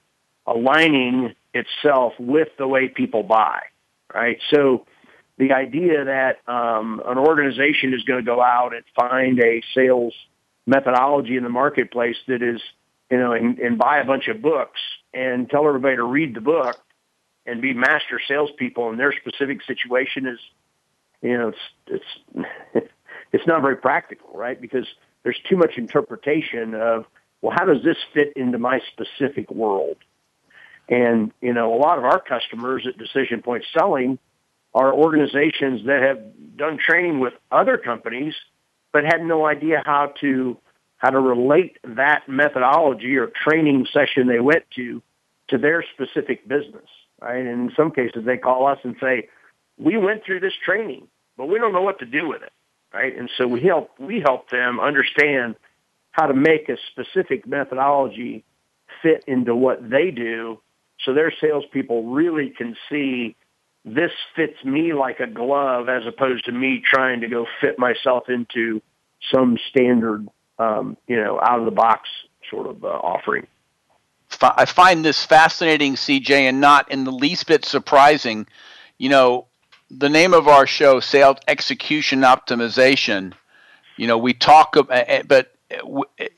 [0.46, 3.60] aligning itself with the way people buy,
[4.12, 4.38] right?
[4.50, 4.86] So
[5.38, 10.14] the idea that um, an organization is going to go out and find a sales
[10.66, 12.60] methodology in the marketplace that is,
[13.10, 14.80] you know, and, and buy a bunch of books
[15.12, 16.78] and tell everybody to read the book
[17.46, 20.38] and be master salespeople in their specific situation is,
[21.22, 22.04] you know, it's
[22.74, 22.88] it's
[23.32, 24.60] it's not very practical, right?
[24.60, 24.86] Because
[25.22, 27.04] there's too much interpretation of,
[27.42, 29.96] well, how does this fit into my specific world?
[30.88, 34.18] And, you know, a lot of our customers at Decision Point Selling
[34.74, 38.34] are organizations that have done training with other companies,
[38.92, 40.56] but had no idea how to,
[41.00, 45.02] how to relate that methodology or training session they went to
[45.48, 46.88] to their specific business,
[47.20, 47.44] right?
[47.44, 49.28] And in some cases they call us and say,
[49.78, 52.52] we went through this training, but we don't know what to do with it,
[52.94, 53.16] right?
[53.18, 55.56] And so we help, we help them understand
[56.12, 58.44] how to make a specific methodology
[59.02, 60.60] fit into what they do
[61.04, 63.36] so their salespeople really can see
[63.84, 68.28] this fits me like a glove as opposed to me trying to go fit myself
[68.28, 68.82] into
[69.32, 70.28] some standard,
[70.60, 72.08] um, you know, out of the box
[72.50, 73.46] sort of uh, offering.
[74.40, 78.46] I find this fascinating, CJ, and not in the least bit surprising.
[78.96, 79.46] You know,
[79.90, 83.32] the name of our show, Sales Execution Optimization.
[83.96, 85.52] You know, we talk about, but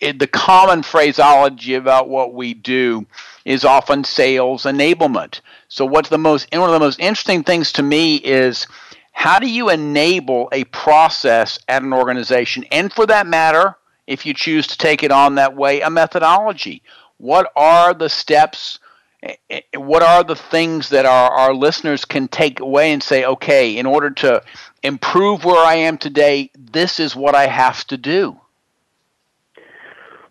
[0.01, 3.07] the common phraseology about what we do
[3.45, 5.41] is often sales enablement.
[5.69, 8.67] So what's the most one of the most interesting things to me is
[9.13, 14.35] how do you enable a process at an organization and for that matter if you
[14.35, 16.83] choose to take it on that way a methodology
[17.19, 18.79] what are the steps
[19.23, 23.25] eh, eh, what are the things that our, our listeners can take away and say
[23.25, 24.43] okay in order to
[24.83, 28.39] improve where i am today this is what i have to do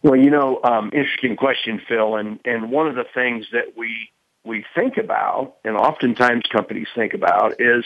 [0.03, 2.15] well, you know, um, interesting question, Phil.
[2.15, 4.09] And and one of the things that we
[4.43, 7.85] we think about, and oftentimes companies think about, is,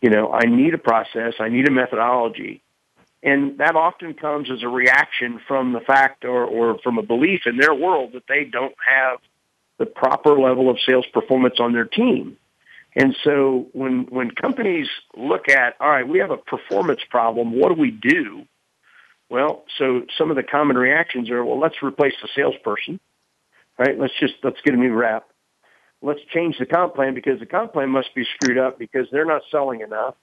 [0.00, 2.62] you know, I need a process, I need a methodology,
[3.22, 7.42] and that often comes as a reaction from the fact or or from a belief
[7.46, 9.18] in their world that they don't have
[9.78, 12.36] the proper level of sales performance on their team.
[12.96, 17.74] And so when when companies look at, all right, we have a performance problem, what
[17.74, 18.46] do we do?
[19.30, 22.98] Well, so some of the common reactions are, well, let's replace the salesperson,
[23.78, 23.96] right?
[23.96, 25.24] Let's just, let's get a new rep.
[26.02, 29.24] Let's change the comp plan because the comp plan must be screwed up because they're
[29.24, 30.16] not selling enough.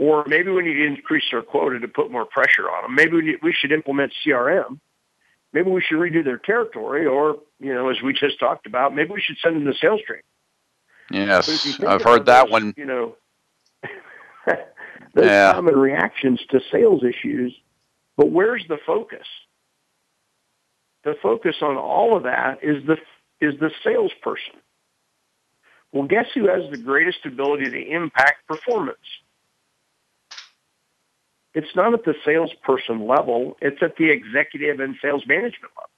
[0.00, 2.94] Or maybe we need to increase their quota to put more pressure on them.
[2.94, 4.80] Maybe we, need, we should implement CRM.
[5.52, 9.10] Maybe we should redo their territory or, you know, as we just talked about, maybe
[9.12, 10.22] we should send them to sales training.
[11.10, 12.74] Yes, I've heard that those, one.
[12.76, 13.16] You know,
[14.46, 15.52] those yeah.
[15.52, 17.52] common reactions to sales issues
[18.20, 19.26] but where's the focus?
[21.04, 22.98] The focus on all of that is the
[23.40, 24.60] is the salesperson.
[25.90, 28.98] Well, guess who has the greatest ability to impact performance?
[31.54, 35.90] It's not at the salesperson level, it's at the executive and sales management level.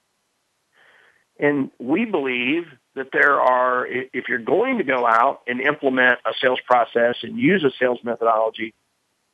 [1.38, 6.32] And we believe that there are, if you're going to go out and implement a
[6.40, 8.74] sales process and use a sales methodology,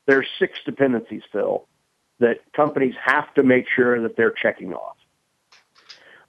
[0.06, 1.66] there's six dependencies, Phil
[2.20, 4.96] that companies have to make sure that they're checking off.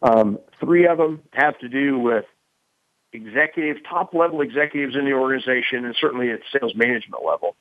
[0.01, 2.25] Um, three of them have to do with
[3.11, 7.55] executive, top level executives in the organization, and certainly at sales management level.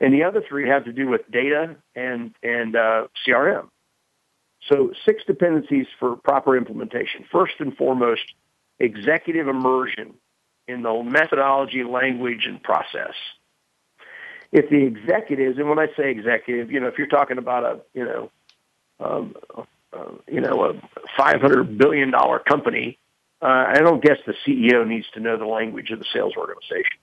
[0.00, 3.68] And the other three have to do with data and and uh, CRM.
[4.68, 7.24] So six dependencies for proper implementation.
[7.30, 8.24] First and foremost,
[8.78, 10.14] executive immersion
[10.66, 13.14] in the methodology, language, and process
[14.54, 17.80] if the executives, and when I say executive, you know, if you're talking about a,
[17.92, 18.30] you know,
[19.00, 19.34] um,
[19.92, 22.96] uh, you know, a 500 billion dollar company,
[23.42, 26.98] uh, I don't guess the CEO needs to know the language of the sales organization.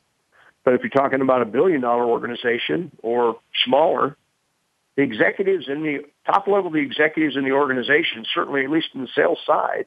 [0.63, 4.15] But if you're talking about a billion dollar organization or smaller,
[4.95, 9.02] the executives in the top level, the executives in the organization, certainly at least in
[9.02, 9.86] the sales side,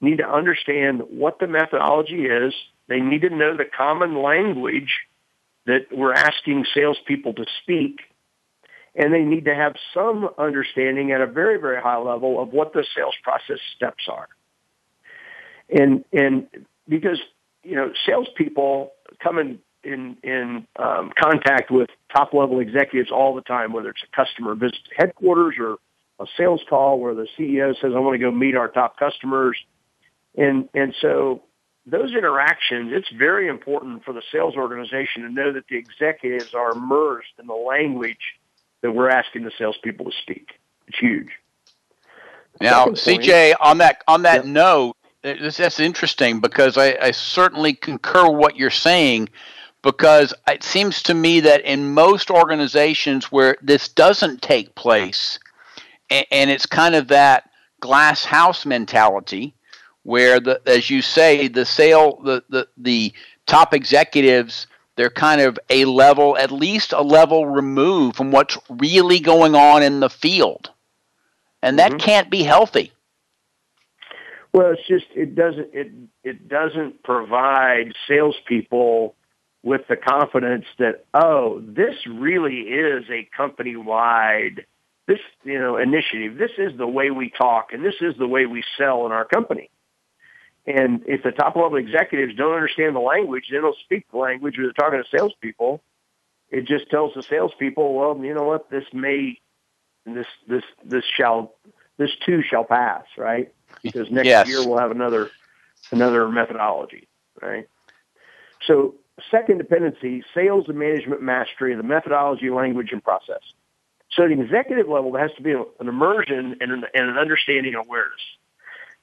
[0.00, 2.54] need to understand what the methodology is.
[2.88, 4.92] They need to know the common language
[5.66, 8.00] that we're asking salespeople to speak,
[8.96, 12.72] and they need to have some understanding at a very, very high level of what
[12.72, 14.28] the sales process steps are.
[15.68, 16.48] And and
[16.88, 17.20] because
[17.62, 18.92] you know, salespeople
[19.22, 24.02] come in in, in um, contact with top level executives all the time, whether it's
[24.02, 25.76] a customer visit to headquarters or
[26.18, 29.56] a sales call where the CEO says, "I want to go meet our top customers,"
[30.36, 31.42] and and so
[31.86, 36.72] those interactions, it's very important for the sales organization to know that the executives are
[36.72, 38.38] immersed in the language
[38.82, 40.50] that we're asking the salespeople to speak.
[40.86, 41.28] It's huge.
[42.60, 48.28] Now, CJ, on that on that note, this, that's interesting because I, I certainly concur
[48.28, 49.28] what you're saying.
[49.82, 55.38] Because it seems to me that in most organizations where this doesn't take place,
[56.10, 59.54] and, and it's kind of that glass house mentality,
[60.02, 63.12] where the as you say the sale the the, the
[63.46, 64.66] top executives
[64.96, 69.82] they're kind of a level at least a level removed from what's really going on
[69.82, 70.70] in the field
[71.62, 72.00] and that mm-hmm.
[72.00, 72.92] can't be healthy.
[74.52, 75.92] Well, it's just it doesn't it
[76.24, 79.14] it doesn't provide salespeople
[79.62, 84.64] with the confidence that oh, this really is a company wide
[85.10, 86.38] this you know initiative.
[86.38, 89.24] This is the way we talk, and this is the way we sell in our
[89.24, 89.70] company.
[90.66, 94.56] And if the top level executives don't understand the language, they don't speak the language,
[94.58, 95.82] or they're talking to salespeople.
[96.50, 99.38] It just tells the salespeople, well, you know what, this may
[100.06, 101.54] this this this shall
[101.96, 103.52] this too shall pass, right?
[103.82, 104.48] Because next yes.
[104.48, 105.30] year we'll have another
[105.90, 107.08] another methodology,
[107.42, 107.68] right?
[108.66, 108.94] So
[109.30, 113.42] second dependency, sales and management mastery of the methodology, language, and process.
[114.12, 117.18] So at the executive level, there has to be an immersion and an, and an
[117.18, 118.20] understanding and awareness.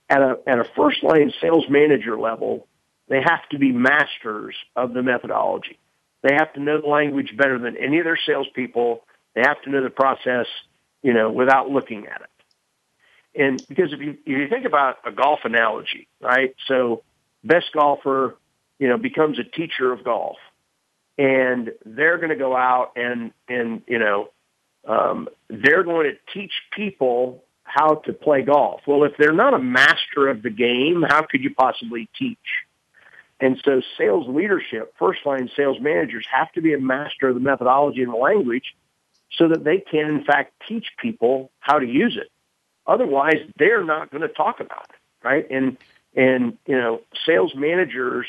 [0.10, 2.68] At a, at a first line sales manager level,
[3.10, 5.80] they have to be masters of the methodology.
[6.24, 9.04] They have to know the language better than any of their salespeople.
[9.36, 10.48] They have to know the process
[11.02, 13.42] you know, without looking at it.
[13.42, 16.56] And because if you, if you think about a golf analogy, right?
[16.68, 17.04] So
[17.44, 18.36] best golfer,
[18.80, 20.38] you know, becomes a teacher of golf
[21.18, 24.30] and they're going to go out and, and, you know,
[24.88, 28.82] um, they're going to teach people how to play golf.
[28.88, 32.38] Well, if they're not a master of the game, how could you possibly teach?
[33.40, 37.42] And so sales leadership, first line sales managers have to be a master of the
[37.42, 38.76] methodology and the language
[39.38, 42.32] so that they can, in fact, teach people how to use it.
[42.88, 45.46] Otherwise, they're not going to talk about it, right?
[45.52, 45.78] And
[46.16, 48.26] and you know, sales managers,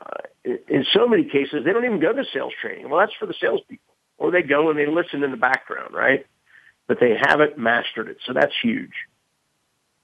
[0.00, 2.88] uh, in so many cases, they don't even go to sales training.
[2.88, 6.26] Well, that's for the salespeople, or they go and they listen in the background, right?
[6.86, 8.92] But they haven't mastered it, so that's huge.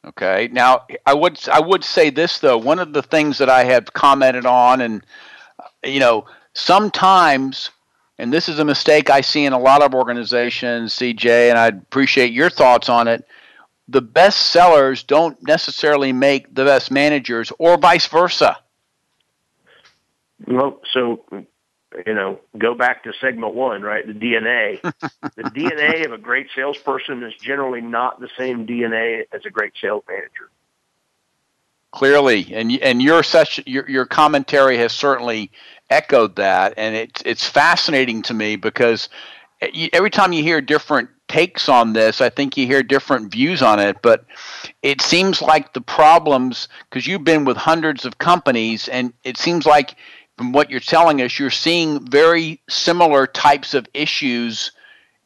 [0.06, 0.48] Okay.
[0.52, 2.58] Now, I would I would say this though.
[2.58, 5.04] One of the things that I have commented on, and
[5.82, 7.70] you know, sometimes
[8.18, 11.76] and this is a mistake I see in a lot of organizations, CJ, and I'd
[11.76, 13.26] appreciate your thoughts on it.
[13.88, 18.56] The best sellers don't necessarily make the best managers, or vice versa.
[20.46, 21.24] Well, so
[22.04, 24.06] you know, go back to segment one, right?
[24.06, 24.80] The DNA.
[25.36, 29.72] the DNA of a great salesperson is generally not the same DNA as a great
[29.80, 30.50] sales manager.
[31.92, 35.50] Clearly, and and your session, your your commentary has certainly
[35.88, 39.08] echoed that, and it's it's fascinating to me because
[39.92, 43.78] every time you hear different takes on this, I think you hear different views on
[43.80, 43.96] it.
[44.02, 44.26] But
[44.82, 49.64] it seems like the problems because you've been with hundreds of companies, and it seems
[49.64, 49.96] like
[50.36, 54.72] from what you're telling us, you're seeing very similar types of issues,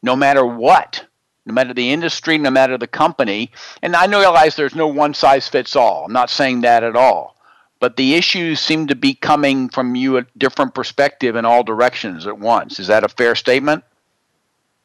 [0.01, 1.05] no matter what.
[1.47, 3.51] No matter the industry, no matter the company.
[3.81, 6.05] And I realize there's no one size fits all.
[6.05, 7.35] I'm not saying that at all
[7.81, 12.27] but the issues seem to be coming from you a different perspective in all directions
[12.27, 12.79] at once.
[12.79, 13.83] Is that a fair statement?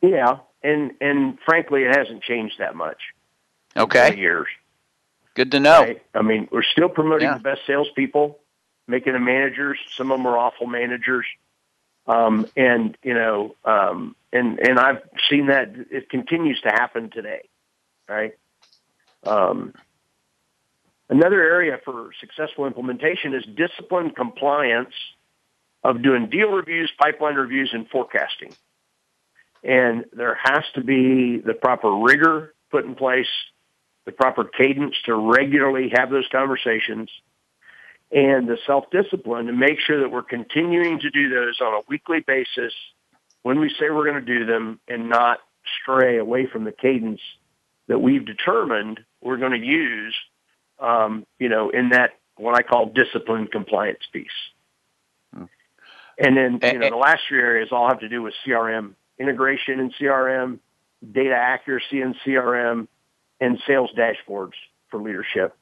[0.01, 2.97] Yeah, and and frankly, it hasn't changed that much.
[3.77, 4.49] Okay, years.
[5.35, 5.81] Good to know.
[5.81, 6.03] Right?
[6.15, 7.37] I mean, we're still promoting yeah.
[7.37, 8.39] the best salespeople,
[8.87, 9.79] making them managers.
[9.96, 11.27] Some of them are awful managers,
[12.07, 17.49] um, and you know, um, and and I've seen that it continues to happen today,
[18.09, 18.35] right?
[19.25, 19.72] Um,
[21.09, 24.94] Another area for successful implementation is disciplined compliance
[25.85, 28.52] of doing deal reviews, pipeline reviews, and forecasting.
[29.63, 33.29] And there has to be the proper rigor put in place,
[34.04, 37.08] the proper cadence to regularly have those conversations,
[38.13, 42.21] and the self-discipline to make sure that we're continuing to do those on a weekly
[42.21, 42.73] basis
[43.42, 45.38] when we say we're going to do them and not
[45.83, 47.21] stray away from the cadence
[47.88, 50.15] that we've determined we're going to use
[50.79, 54.27] um, you know, in that what I call discipline compliance piece.
[55.35, 55.44] Hmm.
[56.19, 59.81] And then, you know, the last three areas all have to do with CRM integration
[59.81, 60.59] in CRM,
[61.13, 62.87] data accuracy in CRM,
[63.40, 64.52] and sales dashboards
[64.90, 65.57] for leadership.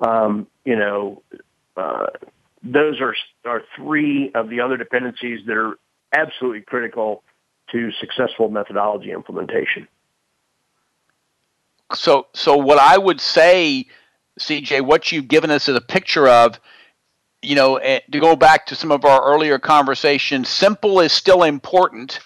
[0.00, 1.22] Um, you know,
[1.76, 3.14] those are
[3.44, 5.78] are three of the other dependencies that are
[6.12, 7.22] absolutely critical
[7.70, 9.88] to successful methodology implementation.
[11.92, 13.86] So, so what I would say,
[14.40, 16.58] CJ, what you've given us is a picture of,
[17.42, 21.42] you know, eh, to go back to some of our earlier conversations, simple is still
[21.42, 22.20] important.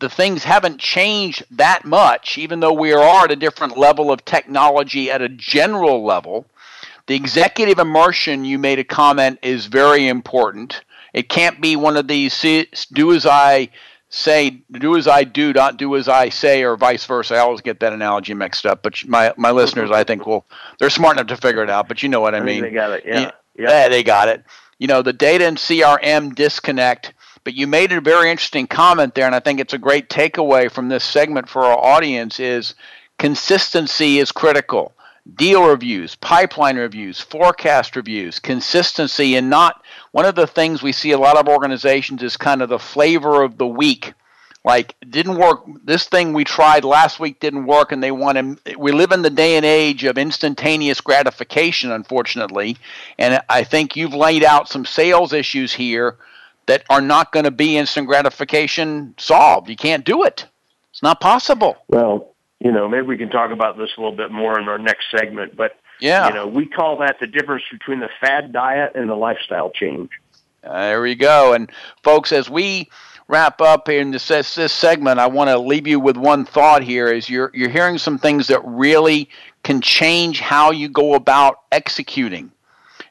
[0.00, 4.24] The things haven't changed that much, even though we are at a different level of
[4.24, 6.46] technology at a general level.
[7.08, 10.82] The executive immersion, you made a comment, is very important.
[11.14, 12.38] It can't be one of these
[12.92, 13.70] do as I
[14.10, 17.36] say, do as I do, not do as I say, or vice versa.
[17.36, 20.44] I always get that analogy mixed up, but my my listeners, I think, will
[20.78, 21.88] they're smart enough to figure it out.
[21.88, 22.60] But you know what I, I mean?
[22.60, 23.04] They got it.
[23.06, 23.30] Yeah.
[23.56, 24.44] Yeah, they got it.
[24.78, 27.14] You know, the data and CRM disconnect.
[27.42, 30.70] But you made a very interesting comment there, and I think it's a great takeaway
[30.70, 32.74] from this segment for our audience is
[33.18, 34.92] consistency is critical.
[35.34, 41.12] Deal reviews, pipeline reviews, forecast reviews, consistency, and not one of the things we see
[41.12, 44.14] a lot of organizations is kind of the flavor of the week.
[44.64, 45.64] Like didn't work.
[45.84, 48.76] This thing we tried last week didn't work, and they want to.
[48.76, 52.76] We live in the day and age of instantaneous gratification, unfortunately,
[53.18, 56.16] and I think you've laid out some sales issues here
[56.66, 59.68] that are not going to be instant gratification solved.
[59.68, 60.46] You can't do it.
[60.90, 61.78] It's not possible.
[61.88, 64.78] Well, you know, maybe we can talk about this a little bit more in our
[64.78, 66.28] next segment, but yeah.
[66.28, 70.10] You know, we call that the difference between the fad diet and the lifestyle change.
[70.62, 71.54] Uh, there we go.
[71.54, 71.70] And
[72.02, 72.88] folks, as we
[73.26, 76.82] wrap up here in this, this segment, I want to leave you with one thought
[76.82, 79.28] here is you're you're hearing some things that really
[79.62, 82.50] can change how you go about executing.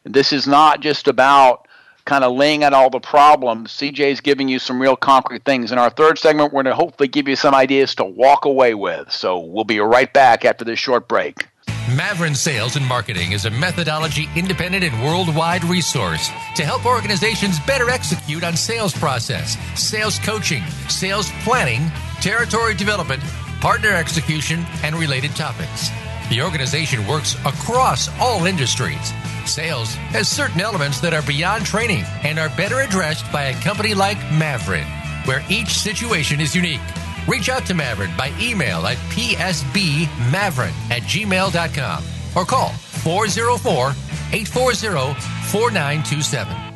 [0.03, 1.66] This is not just about
[2.07, 3.71] kind of laying out all the problems.
[3.73, 5.71] CJ is giving you some real concrete things.
[5.71, 8.73] In our third segment, we're going to hopefully give you some ideas to walk away
[8.73, 9.11] with.
[9.11, 11.47] So we'll be right back after this short break.
[11.95, 17.89] Mavrin Sales and Marketing is a methodology independent and worldwide resource to help organizations better
[17.89, 21.91] execute on sales process, sales coaching, sales planning,
[22.21, 23.21] territory development,
[23.61, 25.89] partner execution, and related topics.
[26.29, 29.13] The organization works across all industries.
[29.45, 33.93] Sales has certain elements that are beyond training and are better addressed by a company
[33.93, 34.85] like Mavrin,
[35.25, 36.81] where each situation is unique
[37.27, 42.03] Reach out to Mavrin by email at psbmavrin at gmail.com
[42.35, 43.89] or call 404
[44.31, 45.19] 840
[45.51, 46.66] 4927.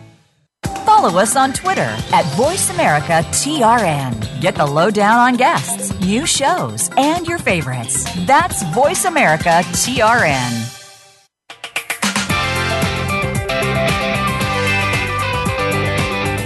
[0.86, 4.42] Follow us on Twitter at VoiceAmericaTRN.
[4.42, 8.04] Get the lowdown on guests, new shows, and your favorites.
[8.26, 10.78] That's VoiceAmericaTRN.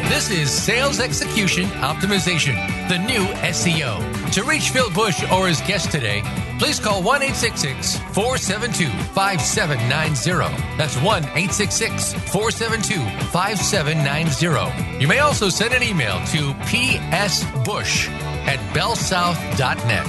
[0.09, 2.55] This is Sales Execution Optimization,
[2.89, 4.24] the new SEO.
[4.35, 6.21] To reach Phil Bush or his guest today,
[6.59, 10.77] please call 1 472 5790.
[10.77, 14.99] That's 1 472 5790.
[15.01, 18.09] You may also send an email to psbush
[18.45, 20.07] at bellsouth.net.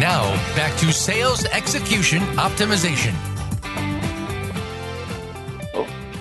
[0.00, 0.22] Now,
[0.56, 3.14] back to Sales Execution Optimization.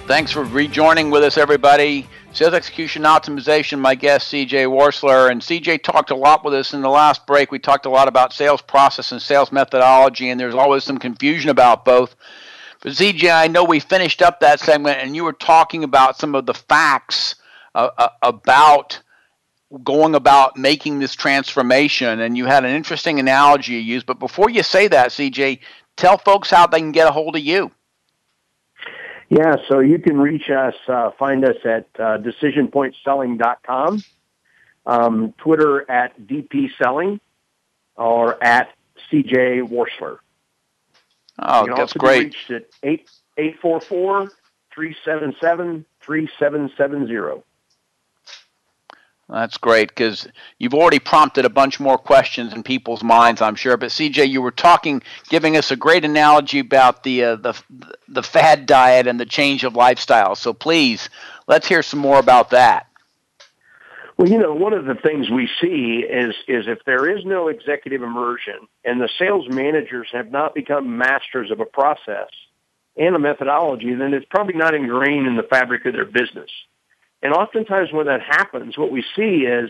[0.08, 2.10] Thanks for rejoining with us, everybody.
[2.32, 5.32] Sales execution optimization, my guest CJ Warstler.
[5.32, 7.52] And CJ talked a lot with us in the last break.
[7.52, 11.50] We talked a lot about sales process and sales methodology, and there's always some confusion
[11.50, 12.16] about both.
[12.82, 16.36] But CJ, I know we finished up that segment, and you were talking about some
[16.36, 17.36] of the facts
[17.74, 19.02] uh, uh, about
[19.84, 24.06] going about making this transformation, and you had an interesting analogy you used.
[24.06, 25.60] But before you say that, CJ,
[25.98, 27.72] tell folks how they can get a hold of you.
[29.30, 34.04] Yeah, so you can reach us, uh, find us at uh, decisionpointselling.com,
[34.88, 37.20] um, Twitter at DPSelling,
[37.96, 38.70] or at
[39.12, 40.18] CJ Warstler.
[41.38, 42.20] Oh, you can that's also great.
[42.20, 44.32] Be reached at 8, 844
[44.74, 47.44] 377 3770.
[49.30, 50.28] That's great because
[50.58, 53.78] you've already prompted a bunch more questions in people's minds, I'm sure.
[53.78, 57.54] But CJ, you were talking, giving us a great analogy about the uh, the
[58.08, 60.36] the fad diet and the change of lifestyle.
[60.36, 61.10] So please,
[61.48, 62.88] let's hear some more about that.
[64.18, 67.50] Well, you know, one of the things we see is is if there is no
[67.50, 72.30] executive immersion and the sales managers have not become masters of a process
[72.98, 76.50] and a methodology, then it's probably not ingrained in the fabric of their business.
[77.22, 79.70] And oftentimes when that happens, what we see is,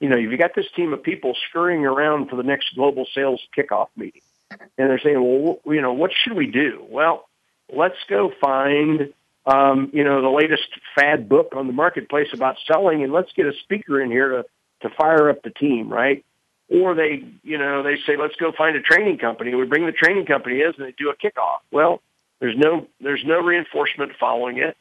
[0.00, 3.40] you know, you've got this team of people scurrying around for the next global sales
[3.56, 4.22] kickoff meeting.
[4.50, 6.84] And they're saying, well, you know, what should we do?
[6.88, 7.28] Well,
[7.72, 9.12] let's go find,
[9.46, 13.46] um, you know, the latest fad book on the marketplace about selling and let's get
[13.46, 14.44] a speaker in here to,
[14.88, 16.24] to fire up the team, right?
[16.70, 19.54] Or they, you know, they say, let's go find a training company.
[19.54, 21.58] We bring the training company in and they do a kickoff.
[21.70, 22.02] Well,
[22.40, 24.76] there's no, there's no reinforcement following it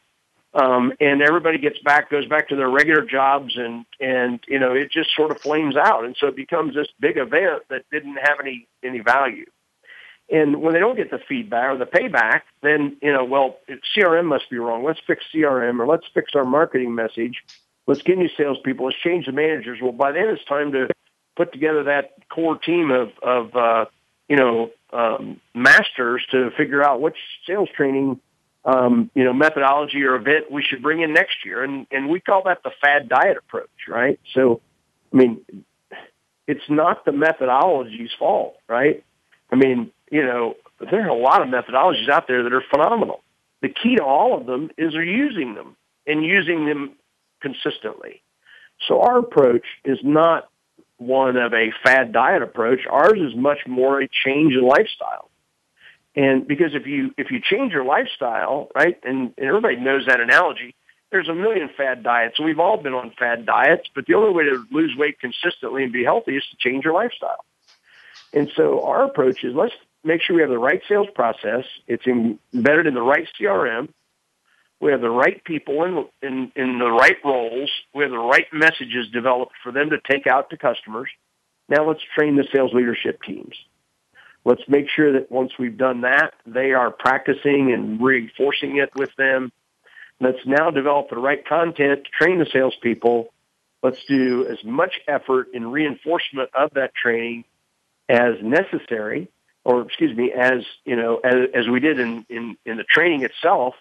[0.54, 4.74] Um, and everybody gets back, goes back to their regular jobs, and and you know
[4.74, 8.16] it just sort of flames out, and so it becomes this big event that didn't
[8.16, 9.45] have any any value.
[10.30, 13.60] And when they don't get the feedback or the payback, then, you know, well,
[13.95, 14.84] CRM must be wrong.
[14.84, 17.43] Let's fix CRM or let's fix our marketing message.
[17.86, 18.88] Let's get new salespeople.
[18.88, 19.80] Let's change the managers.
[19.82, 20.89] Well, by then it's time to
[21.38, 23.86] put together that core team of, of uh,
[24.28, 28.20] you know, um, masters to figure out which sales training,
[28.68, 31.63] um, you know, methodology or event we should bring in next year.
[31.63, 34.20] And, and we call that the fad diet approach, right?
[34.34, 34.61] So,
[35.13, 35.41] I mean,
[36.47, 39.03] it's not the methodology's fault, right?
[39.49, 43.24] I mean, you know, there are a lot of methodologies out there that are phenomenal.
[43.61, 46.91] The key to all of them is are using them and using them
[47.41, 48.22] consistently.
[48.88, 50.49] So our approach is not
[50.97, 52.82] one of a fad diet approach.
[52.89, 55.30] Ours is much more a change in lifestyle.
[56.18, 60.20] And because if you if you change your lifestyle, right, and, and everybody knows that
[60.20, 60.74] analogy,
[61.11, 62.39] there's a million fad diets.
[62.39, 65.93] We've all been on fad diets, but the only way to lose weight consistently and
[65.93, 67.45] be healthy is to change your lifestyle.
[68.34, 71.65] And so our approach is let's make sure we have the right sales process.
[71.88, 73.89] It's embedded in the right CRM.
[74.80, 77.70] We have the right people in, in, in the right roles.
[77.93, 81.09] We have the right messages developed for them to take out to customers.
[81.70, 83.55] Now let's train the sales leadership teams.
[84.46, 89.14] Let's make sure that once we've done that, they are practicing and reinforcing it with
[89.18, 89.52] them.
[90.20, 93.34] Let's now develop the right content to train the salespeople.
[93.84, 97.44] Let's do as much effort in reinforcement of that training
[98.10, 99.30] as necessary
[99.68, 103.24] or excuse me, as you know, as, as we did in, in, in the training
[103.24, 103.76] itself,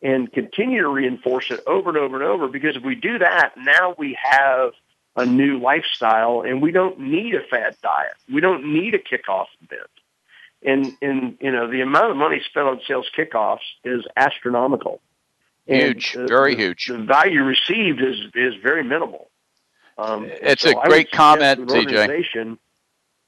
[0.00, 2.48] and continue to reinforce it over and over and over.
[2.48, 4.72] Because if we do that, now we have
[5.18, 8.14] a new lifestyle, and we don't need a fad diet.
[8.32, 9.90] We don't need a kickoff event.
[10.62, 15.00] And and you know, the amount of money spent on sales kickoffs is astronomical.
[15.66, 16.86] Huge, the, very huge.
[16.86, 19.28] The value received is is very minimal.
[19.98, 22.56] Um, it's so a great comment, CJ.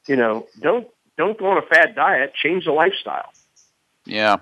[0.06, 0.88] You know, don't
[1.18, 2.34] don't go on a fad diet.
[2.34, 3.32] Change the lifestyle.
[4.06, 4.38] Yeah.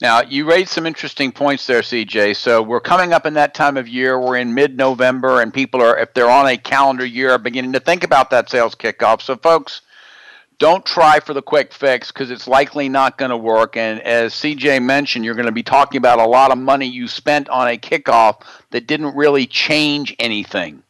[0.00, 2.34] Now, you raised some interesting points there, CJ.
[2.36, 4.18] So we're coming up in that time of year.
[4.18, 7.72] We're in mid November, and people are, if they're on a calendar year, are beginning
[7.74, 9.20] to think about that sales kickoff.
[9.20, 9.82] So, folks,
[10.58, 13.76] don't try for the quick fix because it's likely not going to work.
[13.76, 17.08] And as CJ mentioned, you're going to be talking about a lot of money you
[17.08, 20.82] spent on a kickoff that didn't really change anything.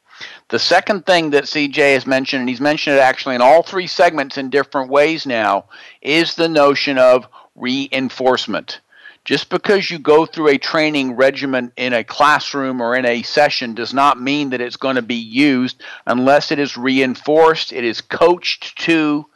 [0.48, 3.86] The second thing that CJ has mentioned, and he's mentioned it actually in all three
[3.86, 5.64] segments in different ways now,
[6.02, 8.80] is the notion of reinforcement.
[9.24, 13.74] Just because you go through a training regimen in a classroom or in a session
[13.74, 18.00] does not mean that it's going to be used unless it is reinforced, it is
[18.00, 19.26] coached to.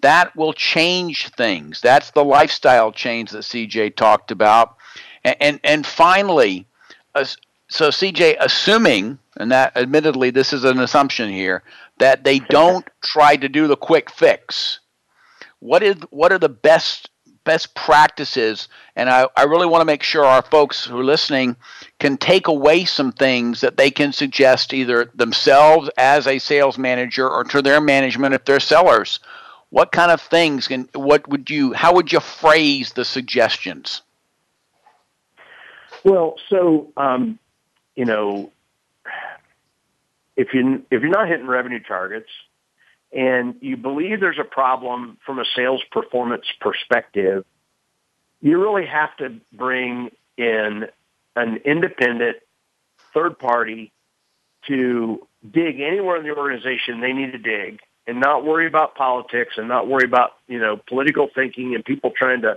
[0.00, 1.80] That will change things.
[1.80, 4.76] That's the lifestyle change that CJ talked about.
[5.24, 6.66] And, and, and finally,
[7.14, 11.62] so CJ, assuming and that admittedly this is an assumption here
[11.98, 14.80] that they don't try to do the quick fix
[15.60, 17.10] what is what are the best
[17.44, 21.56] best practices and I, I really want to make sure our folks who are listening
[21.98, 27.28] can take away some things that they can suggest either themselves as a sales manager
[27.28, 29.20] or to their management if they're sellers.
[29.70, 34.02] What kind of things can what would you how would you phrase the suggestions?
[36.04, 37.38] Well so um,
[37.96, 38.52] you know
[40.36, 42.28] if you if you're not hitting revenue targets
[43.12, 47.44] and you believe there's a problem from a sales performance perspective,
[48.40, 50.86] you really have to bring in
[51.36, 52.38] an independent
[53.12, 53.92] third party
[54.66, 59.54] to dig anywhere in the organization they need to dig and not worry about politics
[59.56, 62.56] and not worry about, you know, political thinking and people trying to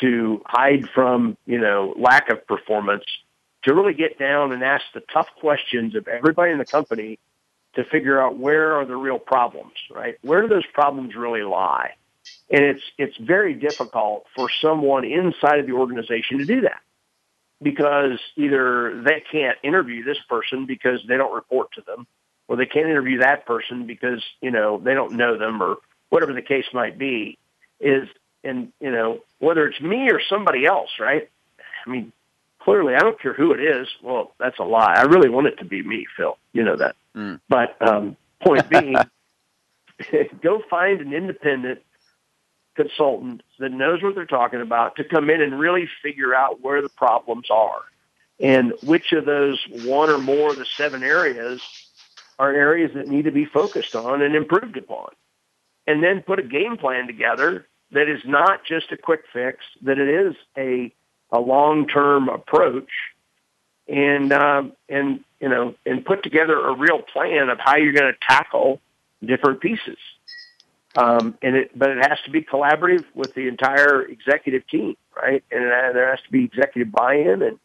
[0.00, 3.04] to hide from, you know, lack of performance
[3.64, 7.18] to really get down and ask the tough questions of everybody in the company
[7.74, 10.18] to figure out where are the real problems, right?
[10.22, 11.92] Where do those problems really lie?
[12.50, 16.80] And it's it's very difficult for someone inside of the organization to do that
[17.62, 22.06] because either they can't interview this person because they don't report to them,
[22.48, 25.76] or they can't interview that person because you know they don't know them, or
[26.10, 27.38] whatever the case might be.
[27.80, 28.08] Is
[28.44, 31.30] and you know whether it's me or somebody else, right?
[31.86, 32.12] I mean,
[32.62, 33.88] clearly, I don't care who it is.
[34.02, 34.94] Well, that's a lie.
[34.96, 36.36] I really want it to be me, Phil.
[36.52, 36.96] You know that.
[37.16, 37.40] Mm.
[37.48, 38.96] But um, point being,
[40.42, 41.80] go find an independent
[42.74, 46.80] consultant that knows what they're talking about to come in and really figure out where
[46.80, 47.82] the problems are
[48.40, 51.62] and which of those one or more of the seven areas
[52.38, 55.10] are areas that need to be focused on and improved upon.
[55.86, 59.98] And then put a game plan together that is not just a quick fix, that
[59.98, 60.92] it is a
[61.32, 62.90] a long-term approach
[63.88, 68.12] and um, and you know and put together a real plan of how you're going
[68.12, 68.80] to tackle
[69.24, 69.98] different pieces.
[70.94, 75.42] Um, and it, but it has to be collaborative with the entire executive team, right?
[75.50, 77.58] And uh, there has to be executive buy-in and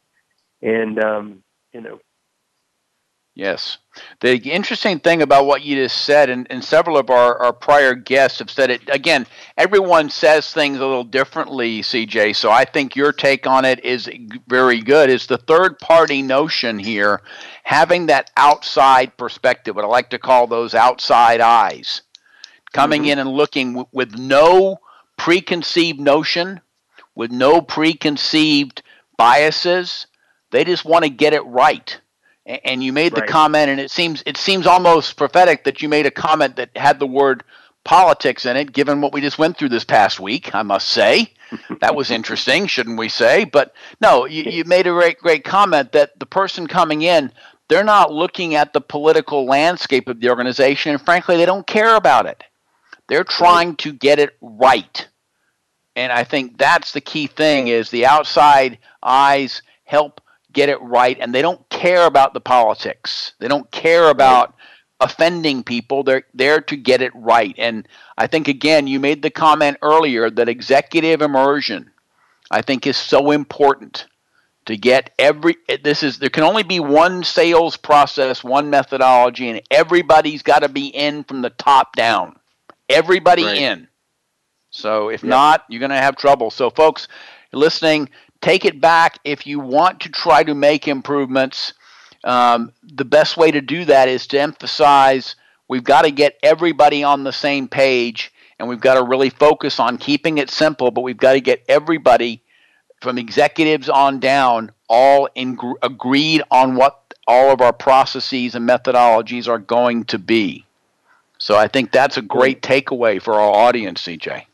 [0.61, 1.43] and um,
[1.73, 1.99] you know
[3.37, 3.77] Yes.
[4.21, 7.93] The interesting thing about what you just said, and, and several of our, our prior
[7.93, 12.35] guests have said it, again, everyone says things a little differently, CJ.
[12.35, 14.09] So I think your take on it is
[14.47, 15.11] very good.
[15.11, 17.21] Is the third party notion here,
[17.61, 22.01] having that outside perspective, what I like to call those outside eyes,
[22.73, 23.11] coming mm-hmm.
[23.11, 24.79] in and looking w- with no
[25.15, 26.59] preconceived notion,
[27.13, 28.81] with no preconceived
[29.15, 30.07] biases.
[30.49, 32.01] They just want to get it right
[32.47, 33.29] and you made the right.
[33.29, 36.99] comment and it seems it seems almost prophetic that you made a comment that had
[36.99, 37.43] the word
[37.83, 41.31] politics in it given what we just went through this past week i must say.
[41.79, 43.45] That was interesting shouldn't we say?
[43.45, 47.31] But no you, you made a great great comment that the person coming in
[47.69, 51.95] they're not looking at the political landscape of the organization and frankly they don't care
[51.95, 52.43] about it.
[53.07, 55.07] They're trying to get it right.
[55.95, 60.19] And i think that's the key thing is the outside eyes help
[60.57, 63.33] get it right and they don't care about the politics.
[63.37, 64.55] They don't care about
[64.99, 66.01] offending people.
[66.01, 67.53] They're there to get it right.
[67.59, 67.87] And
[68.17, 71.91] I think again, you made the comment earlier that executive immersion
[72.49, 74.07] I think is so important
[74.65, 79.61] to get every this is there can only be one sales process, one methodology and
[79.69, 82.35] everybody's got to be in from the top down.
[82.89, 83.57] Everybody right.
[83.57, 83.87] in.
[84.71, 85.29] So if yep.
[85.29, 86.49] not, you're going to have trouble.
[86.49, 87.07] So folks,
[87.53, 88.09] listening,
[88.41, 91.73] take it back if you want to try to make improvements.
[92.23, 95.35] Um, the best way to do that is to emphasize
[95.67, 99.79] we've got to get everybody on the same page and we've got to really focus
[99.79, 102.41] on keeping it simple, but we've got to get everybody
[103.01, 109.47] from executives on down all in, agreed on what all of our processes and methodologies
[109.47, 110.65] are going to be.
[111.37, 114.45] So I think that's a great takeaway for our audience, CJ.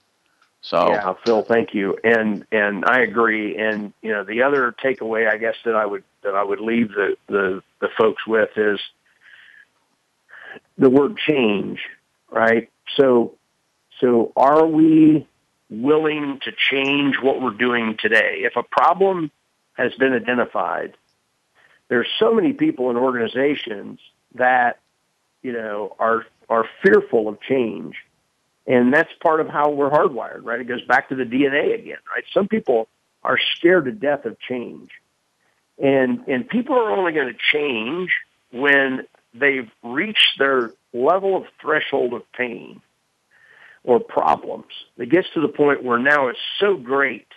[0.64, 3.58] So yeah, Phil, thank you, and and I agree.
[3.58, 6.90] And you know, the other takeaway, I guess that I would that I would leave
[6.90, 8.80] the the, the folks with is
[10.78, 11.80] the word change,
[12.32, 12.70] right?
[12.96, 13.36] So
[14.00, 15.28] so are we
[15.70, 18.44] willing to change what we're doing today?
[18.44, 19.32] If a problem
[19.74, 20.96] has been identified,
[21.90, 24.00] there's so many people in organizations
[24.36, 24.80] that
[25.42, 27.98] you know are are fearful of change
[28.66, 30.60] and that's part of how we're hardwired, right?
[30.60, 32.24] It goes back to the DNA again, right?
[32.34, 32.88] Some people
[33.24, 34.90] are scared to death of change.
[35.78, 38.12] And, and people are only going to change
[38.52, 42.82] when they've reached their level of threshold of pain
[43.84, 44.72] or problems.
[44.98, 47.28] It gets to the point where now it's so great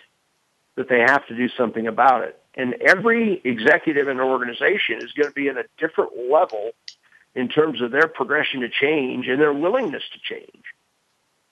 [0.75, 2.39] that they have to do something about it.
[2.55, 6.71] And every executive in an organization is going to be at a different level
[7.35, 10.63] in terms of their progression to change and their willingness to change.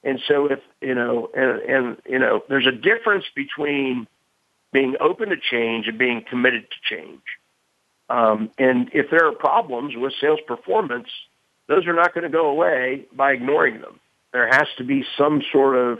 [0.06, 4.08] And so if, you know, and, and, you know, there's a difference between
[4.72, 7.24] being open to change and being committed to change.
[8.08, 11.08] Um, and if there are problems with sales performance,
[11.68, 13.99] those are not going to go away by ignoring them.
[14.32, 15.99] There has to be some sort of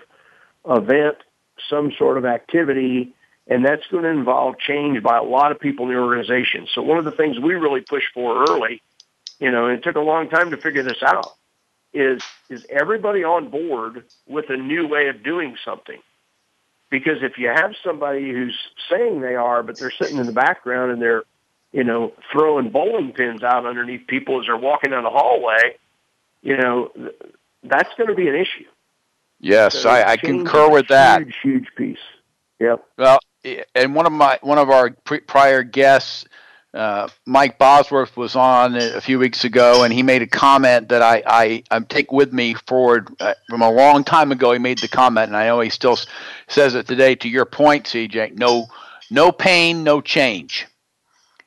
[0.70, 1.18] event,
[1.68, 3.16] some sort of activity,
[3.47, 6.68] and that's going to involve change by a lot of people in the organization.
[6.76, 8.84] So one of the things we really pushed for early,
[9.39, 11.34] you know, and it took a long time to figure this out,
[11.96, 16.00] is is everybody on board with a new way of doing something?
[16.91, 18.58] Because if you have somebody who's
[18.89, 21.24] saying they are, but they're sitting in the background and they're,
[21.72, 25.78] you know, throwing bowling pins out underneath people as they're walking down the hallway,
[26.41, 26.91] you know,
[27.64, 28.66] that's going to be an issue.
[29.39, 31.24] Yes, so I, I concur with that.
[31.24, 31.98] Huge, huge piece.
[32.60, 32.86] Yep.
[32.98, 33.20] Well,
[33.74, 36.26] and one of my one of our pre- prior guests
[36.76, 41.02] uh, Mike Bosworth was on a few weeks ago, and he made a comment that
[41.02, 44.52] I, I, I take with me forward uh, from a long time ago.
[44.52, 45.98] He made the comment, and I know he still
[46.48, 47.16] says it today.
[47.16, 48.68] To your point, CJ, no,
[49.10, 50.68] no pain, no change.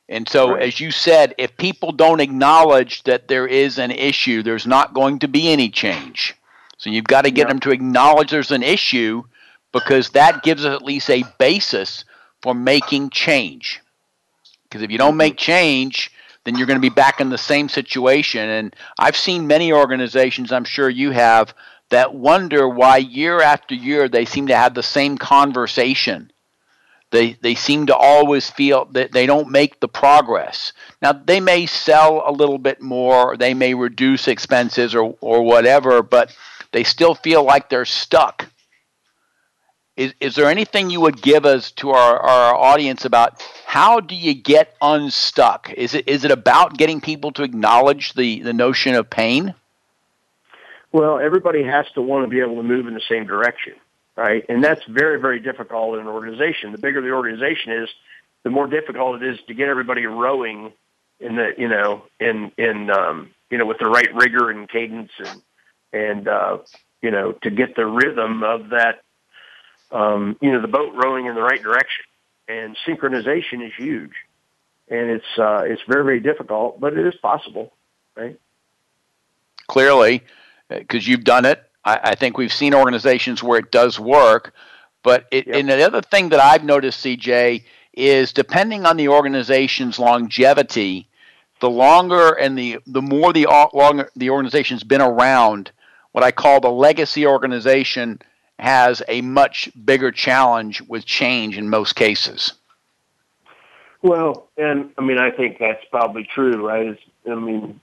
[0.09, 0.63] And so, right.
[0.63, 5.19] as you said, if people don't acknowledge that there is an issue, there's not going
[5.19, 6.35] to be any change.
[6.77, 9.23] So you've got to get them to acknowledge there's an issue
[9.71, 12.05] because that gives us at least a basis
[12.41, 13.81] for making change.
[14.69, 16.11] Because if you don't make change,
[16.43, 18.47] then you're going to be back in the same situation.
[18.47, 21.53] And I've seen many organizations, I'm sure you have,
[21.89, 26.31] that wonder why year after year they seem to have the same conversation.
[27.11, 30.73] They, they seem to always feel that they don't make the progress.
[31.01, 35.41] Now, they may sell a little bit more, or they may reduce expenses or, or
[35.41, 36.35] whatever, but
[36.71, 38.47] they still feel like they're stuck
[39.99, 44.15] is, is there anything you would give us to our, our audience about how do
[44.15, 45.71] you get unstuck?
[45.73, 49.53] Is it is it about getting people to acknowledge the, the notion of pain?
[50.93, 53.73] Well, everybody has to want to be able to move in the same direction,
[54.15, 54.43] right?
[54.47, 56.71] And that's very, very difficult in an organization.
[56.71, 57.89] The bigger the organization is,
[58.43, 60.71] the more difficult it is to get everybody rowing
[61.19, 65.11] in the, you know, in, in, um, you know, with the right rigor and cadence
[65.19, 65.41] and,
[65.91, 66.57] and, uh,
[67.01, 69.03] you know, to get the rhythm of that,
[69.91, 72.05] um, you know, the boat rowing in the right direction.
[72.47, 74.13] And synchronization is huge.
[74.87, 77.73] And it's, uh, it's very, very difficult, but it is possible,
[78.15, 78.39] right?
[79.67, 80.23] Clearly
[80.69, 81.63] because you've done it.
[81.85, 84.53] I, I, think we've seen organizations where it does work.
[85.03, 85.55] But it, yep.
[85.55, 87.63] and the other thing that I've noticed, CJ,
[87.93, 91.07] is depending on the organization's longevity,
[91.61, 95.71] the longer and the the more the longer the organization's been around,
[96.11, 98.21] what I call the legacy organization
[98.59, 102.53] has a much bigger challenge with change in most cases.
[104.01, 106.87] Well, and I mean, I think that's probably true, right?
[106.87, 107.79] It's, I mean,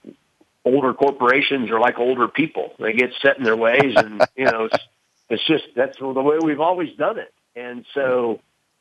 [0.65, 2.73] older corporations are like older people.
[2.79, 4.85] They get set in their ways, and you know, it's,
[5.29, 7.33] it's just that's the way we've always done it.
[7.55, 8.41] And so,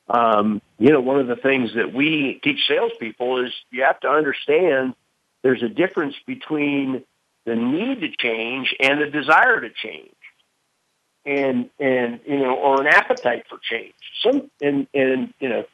[0.09, 4.09] um, you know, one of the things that we teach salespeople is you have to
[4.09, 4.95] understand
[5.41, 7.03] there's a difference between
[7.45, 10.14] the need to change and the desire to change.
[11.25, 13.95] And, and, you know, or an appetite for change.
[14.21, 15.65] Some, and, and, you know,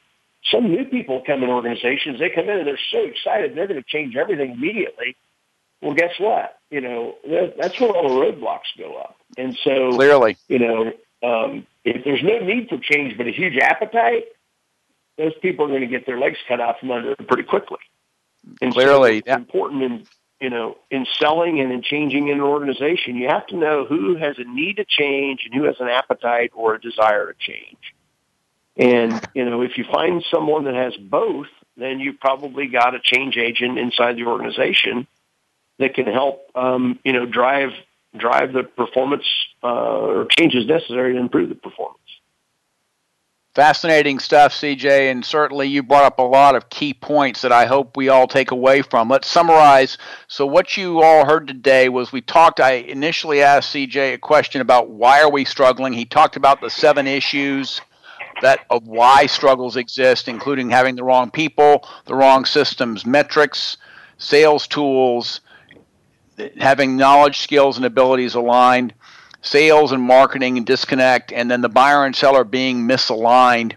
[0.49, 3.81] some new people come in organizations, they come in and they're so excited they're going
[3.81, 5.17] to change everything immediately
[5.81, 6.59] well, guess what?
[6.69, 7.15] You know,
[7.59, 9.15] that's where all the roadblocks go up.
[9.37, 10.93] And so, clearly, you know,
[11.23, 14.25] um, if there's no need for change but a huge appetite,
[15.17, 17.79] those people are going to get their legs cut out from under them pretty quickly.
[18.61, 20.05] And clearly, so important in
[20.41, 23.15] you know in selling and in changing in an organization.
[23.15, 26.51] You have to know who has a need to change and who has an appetite
[26.53, 27.77] or a desire to change.
[28.75, 32.99] And you know, if you find someone that has both, then you probably got a
[33.01, 35.07] change agent inside the organization
[35.77, 37.71] that can help um, you know drive
[38.17, 39.25] drive the performance
[39.63, 42.00] uh, or changes necessary to improve the performance.
[43.53, 47.65] Fascinating stuff, CJ, and certainly you brought up a lot of key points that I
[47.65, 49.09] hope we all take away from.
[49.09, 49.97] Let's summarize.
[50.29, 52.61] So, what you all heard today was we talked.
[52.61, 55.91] I initially asked CJ a question about why are we struggling.
[55.91, 57.81] He talked about the seven issues
[58.41, 63.75] that of why struggles exist, including having the wrong people, the wrong systems, metrics,
[64.17, 65.41] sales tools,
[66.57, 68.93] having knowledge, skills, and abilities aligned,
[69.41, 73.73] sales and marketing and disconnect, and then the buyer and seller being misaligned.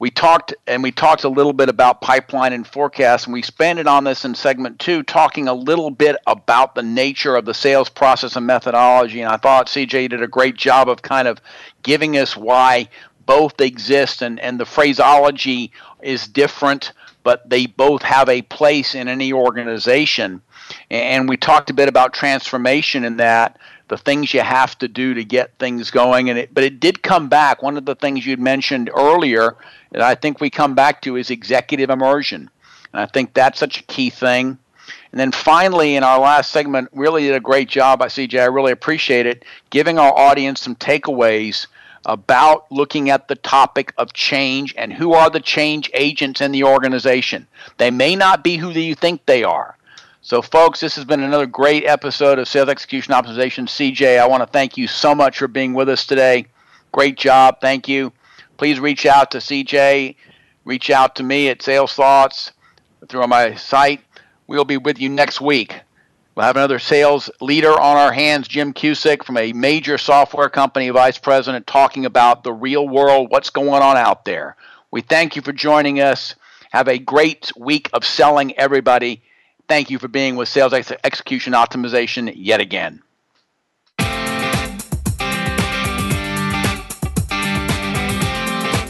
[0.00, 3.88] We talked and we talked a little bit about pipeline and forecast, and we expanded
[3.88, 7.88] on this in segment two, talking a little bit about the nature of the sales
[7.88, 9.22] process and methodology.
[9.22, 11.40] And I thought CJ did a great job of kind of
[11.82, 12.88] giving us why
[13.26, 16.92] both exist and, and the phraseology is different,
[17.24, 20.40] but they both have a place in any organization.
[20.90, 25.14] And we talked a bit about transformation in that the things you have to do
[25.14, 26.30] to get things going.
[26.30, 27.62] And it, but it did come back.
[27.62, 29.56] One of the things you'd mentioned earlier
[29.92, 32.50] that I think we come back to is executive immersion.
[32.92, 34.58] And I think that's such a key thing.
[35.12, 38.40] And then finally, in our last segment, really did a great job, I CJ.
[38.40, 41.66] I really appreciate it, giving our audience some takeaways
[42.04, 46.64] about looking at the topic of change and who are the change agents in the
[46.64, 47.46] organization.
[47.78, 49.76] They may not be who you think they are.
[50.28, 53.64] So, folks, this has been another great episode of Sales Execution Optimization.
[53.64, 56.44] CJ, I want to thank you so much for being with us today.
[56.92, 57.62] Great job.
[57.62, 58.12] Thank you.
[58.58, 60.16] Please reach out to CJ.
[60.66, 62.52] Reach out to me at Sales Thoughts
[63.08, 64.02] through my site.
[64.46, 65.80] We'll be with you next week.
[66.34, 70.90] We'll have another sales leader on our hands, Jim Cusick from a major software company,
[70.90, 74.56] vice president, talking about the real world, what's going on out there.
[74.90, 76.34] We thank you for joining us.
[76.70, 79.22] Have a great week of selling, everybody.
[79.68, 83.02] Thank you for being with Sales Ex- Execution Optimization yet again.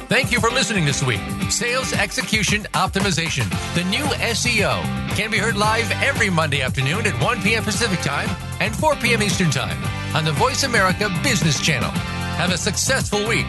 [0.08, 1.20] Thank you for listening this week.
[1.50, 4.82] Sales Execution Optimization, the new SEO,
[5.16, 7.62] can be heard live every Monday afternoon at 1 p.m.
[7.62, 8.28] Pacific Time
[8.60, 9.22] and 4 p.m.
[9.22, 9.76] Eastern Time
[10.16, 11.90] on the Voice America Business Channel.
[11.90, 13.46] Have a successful week.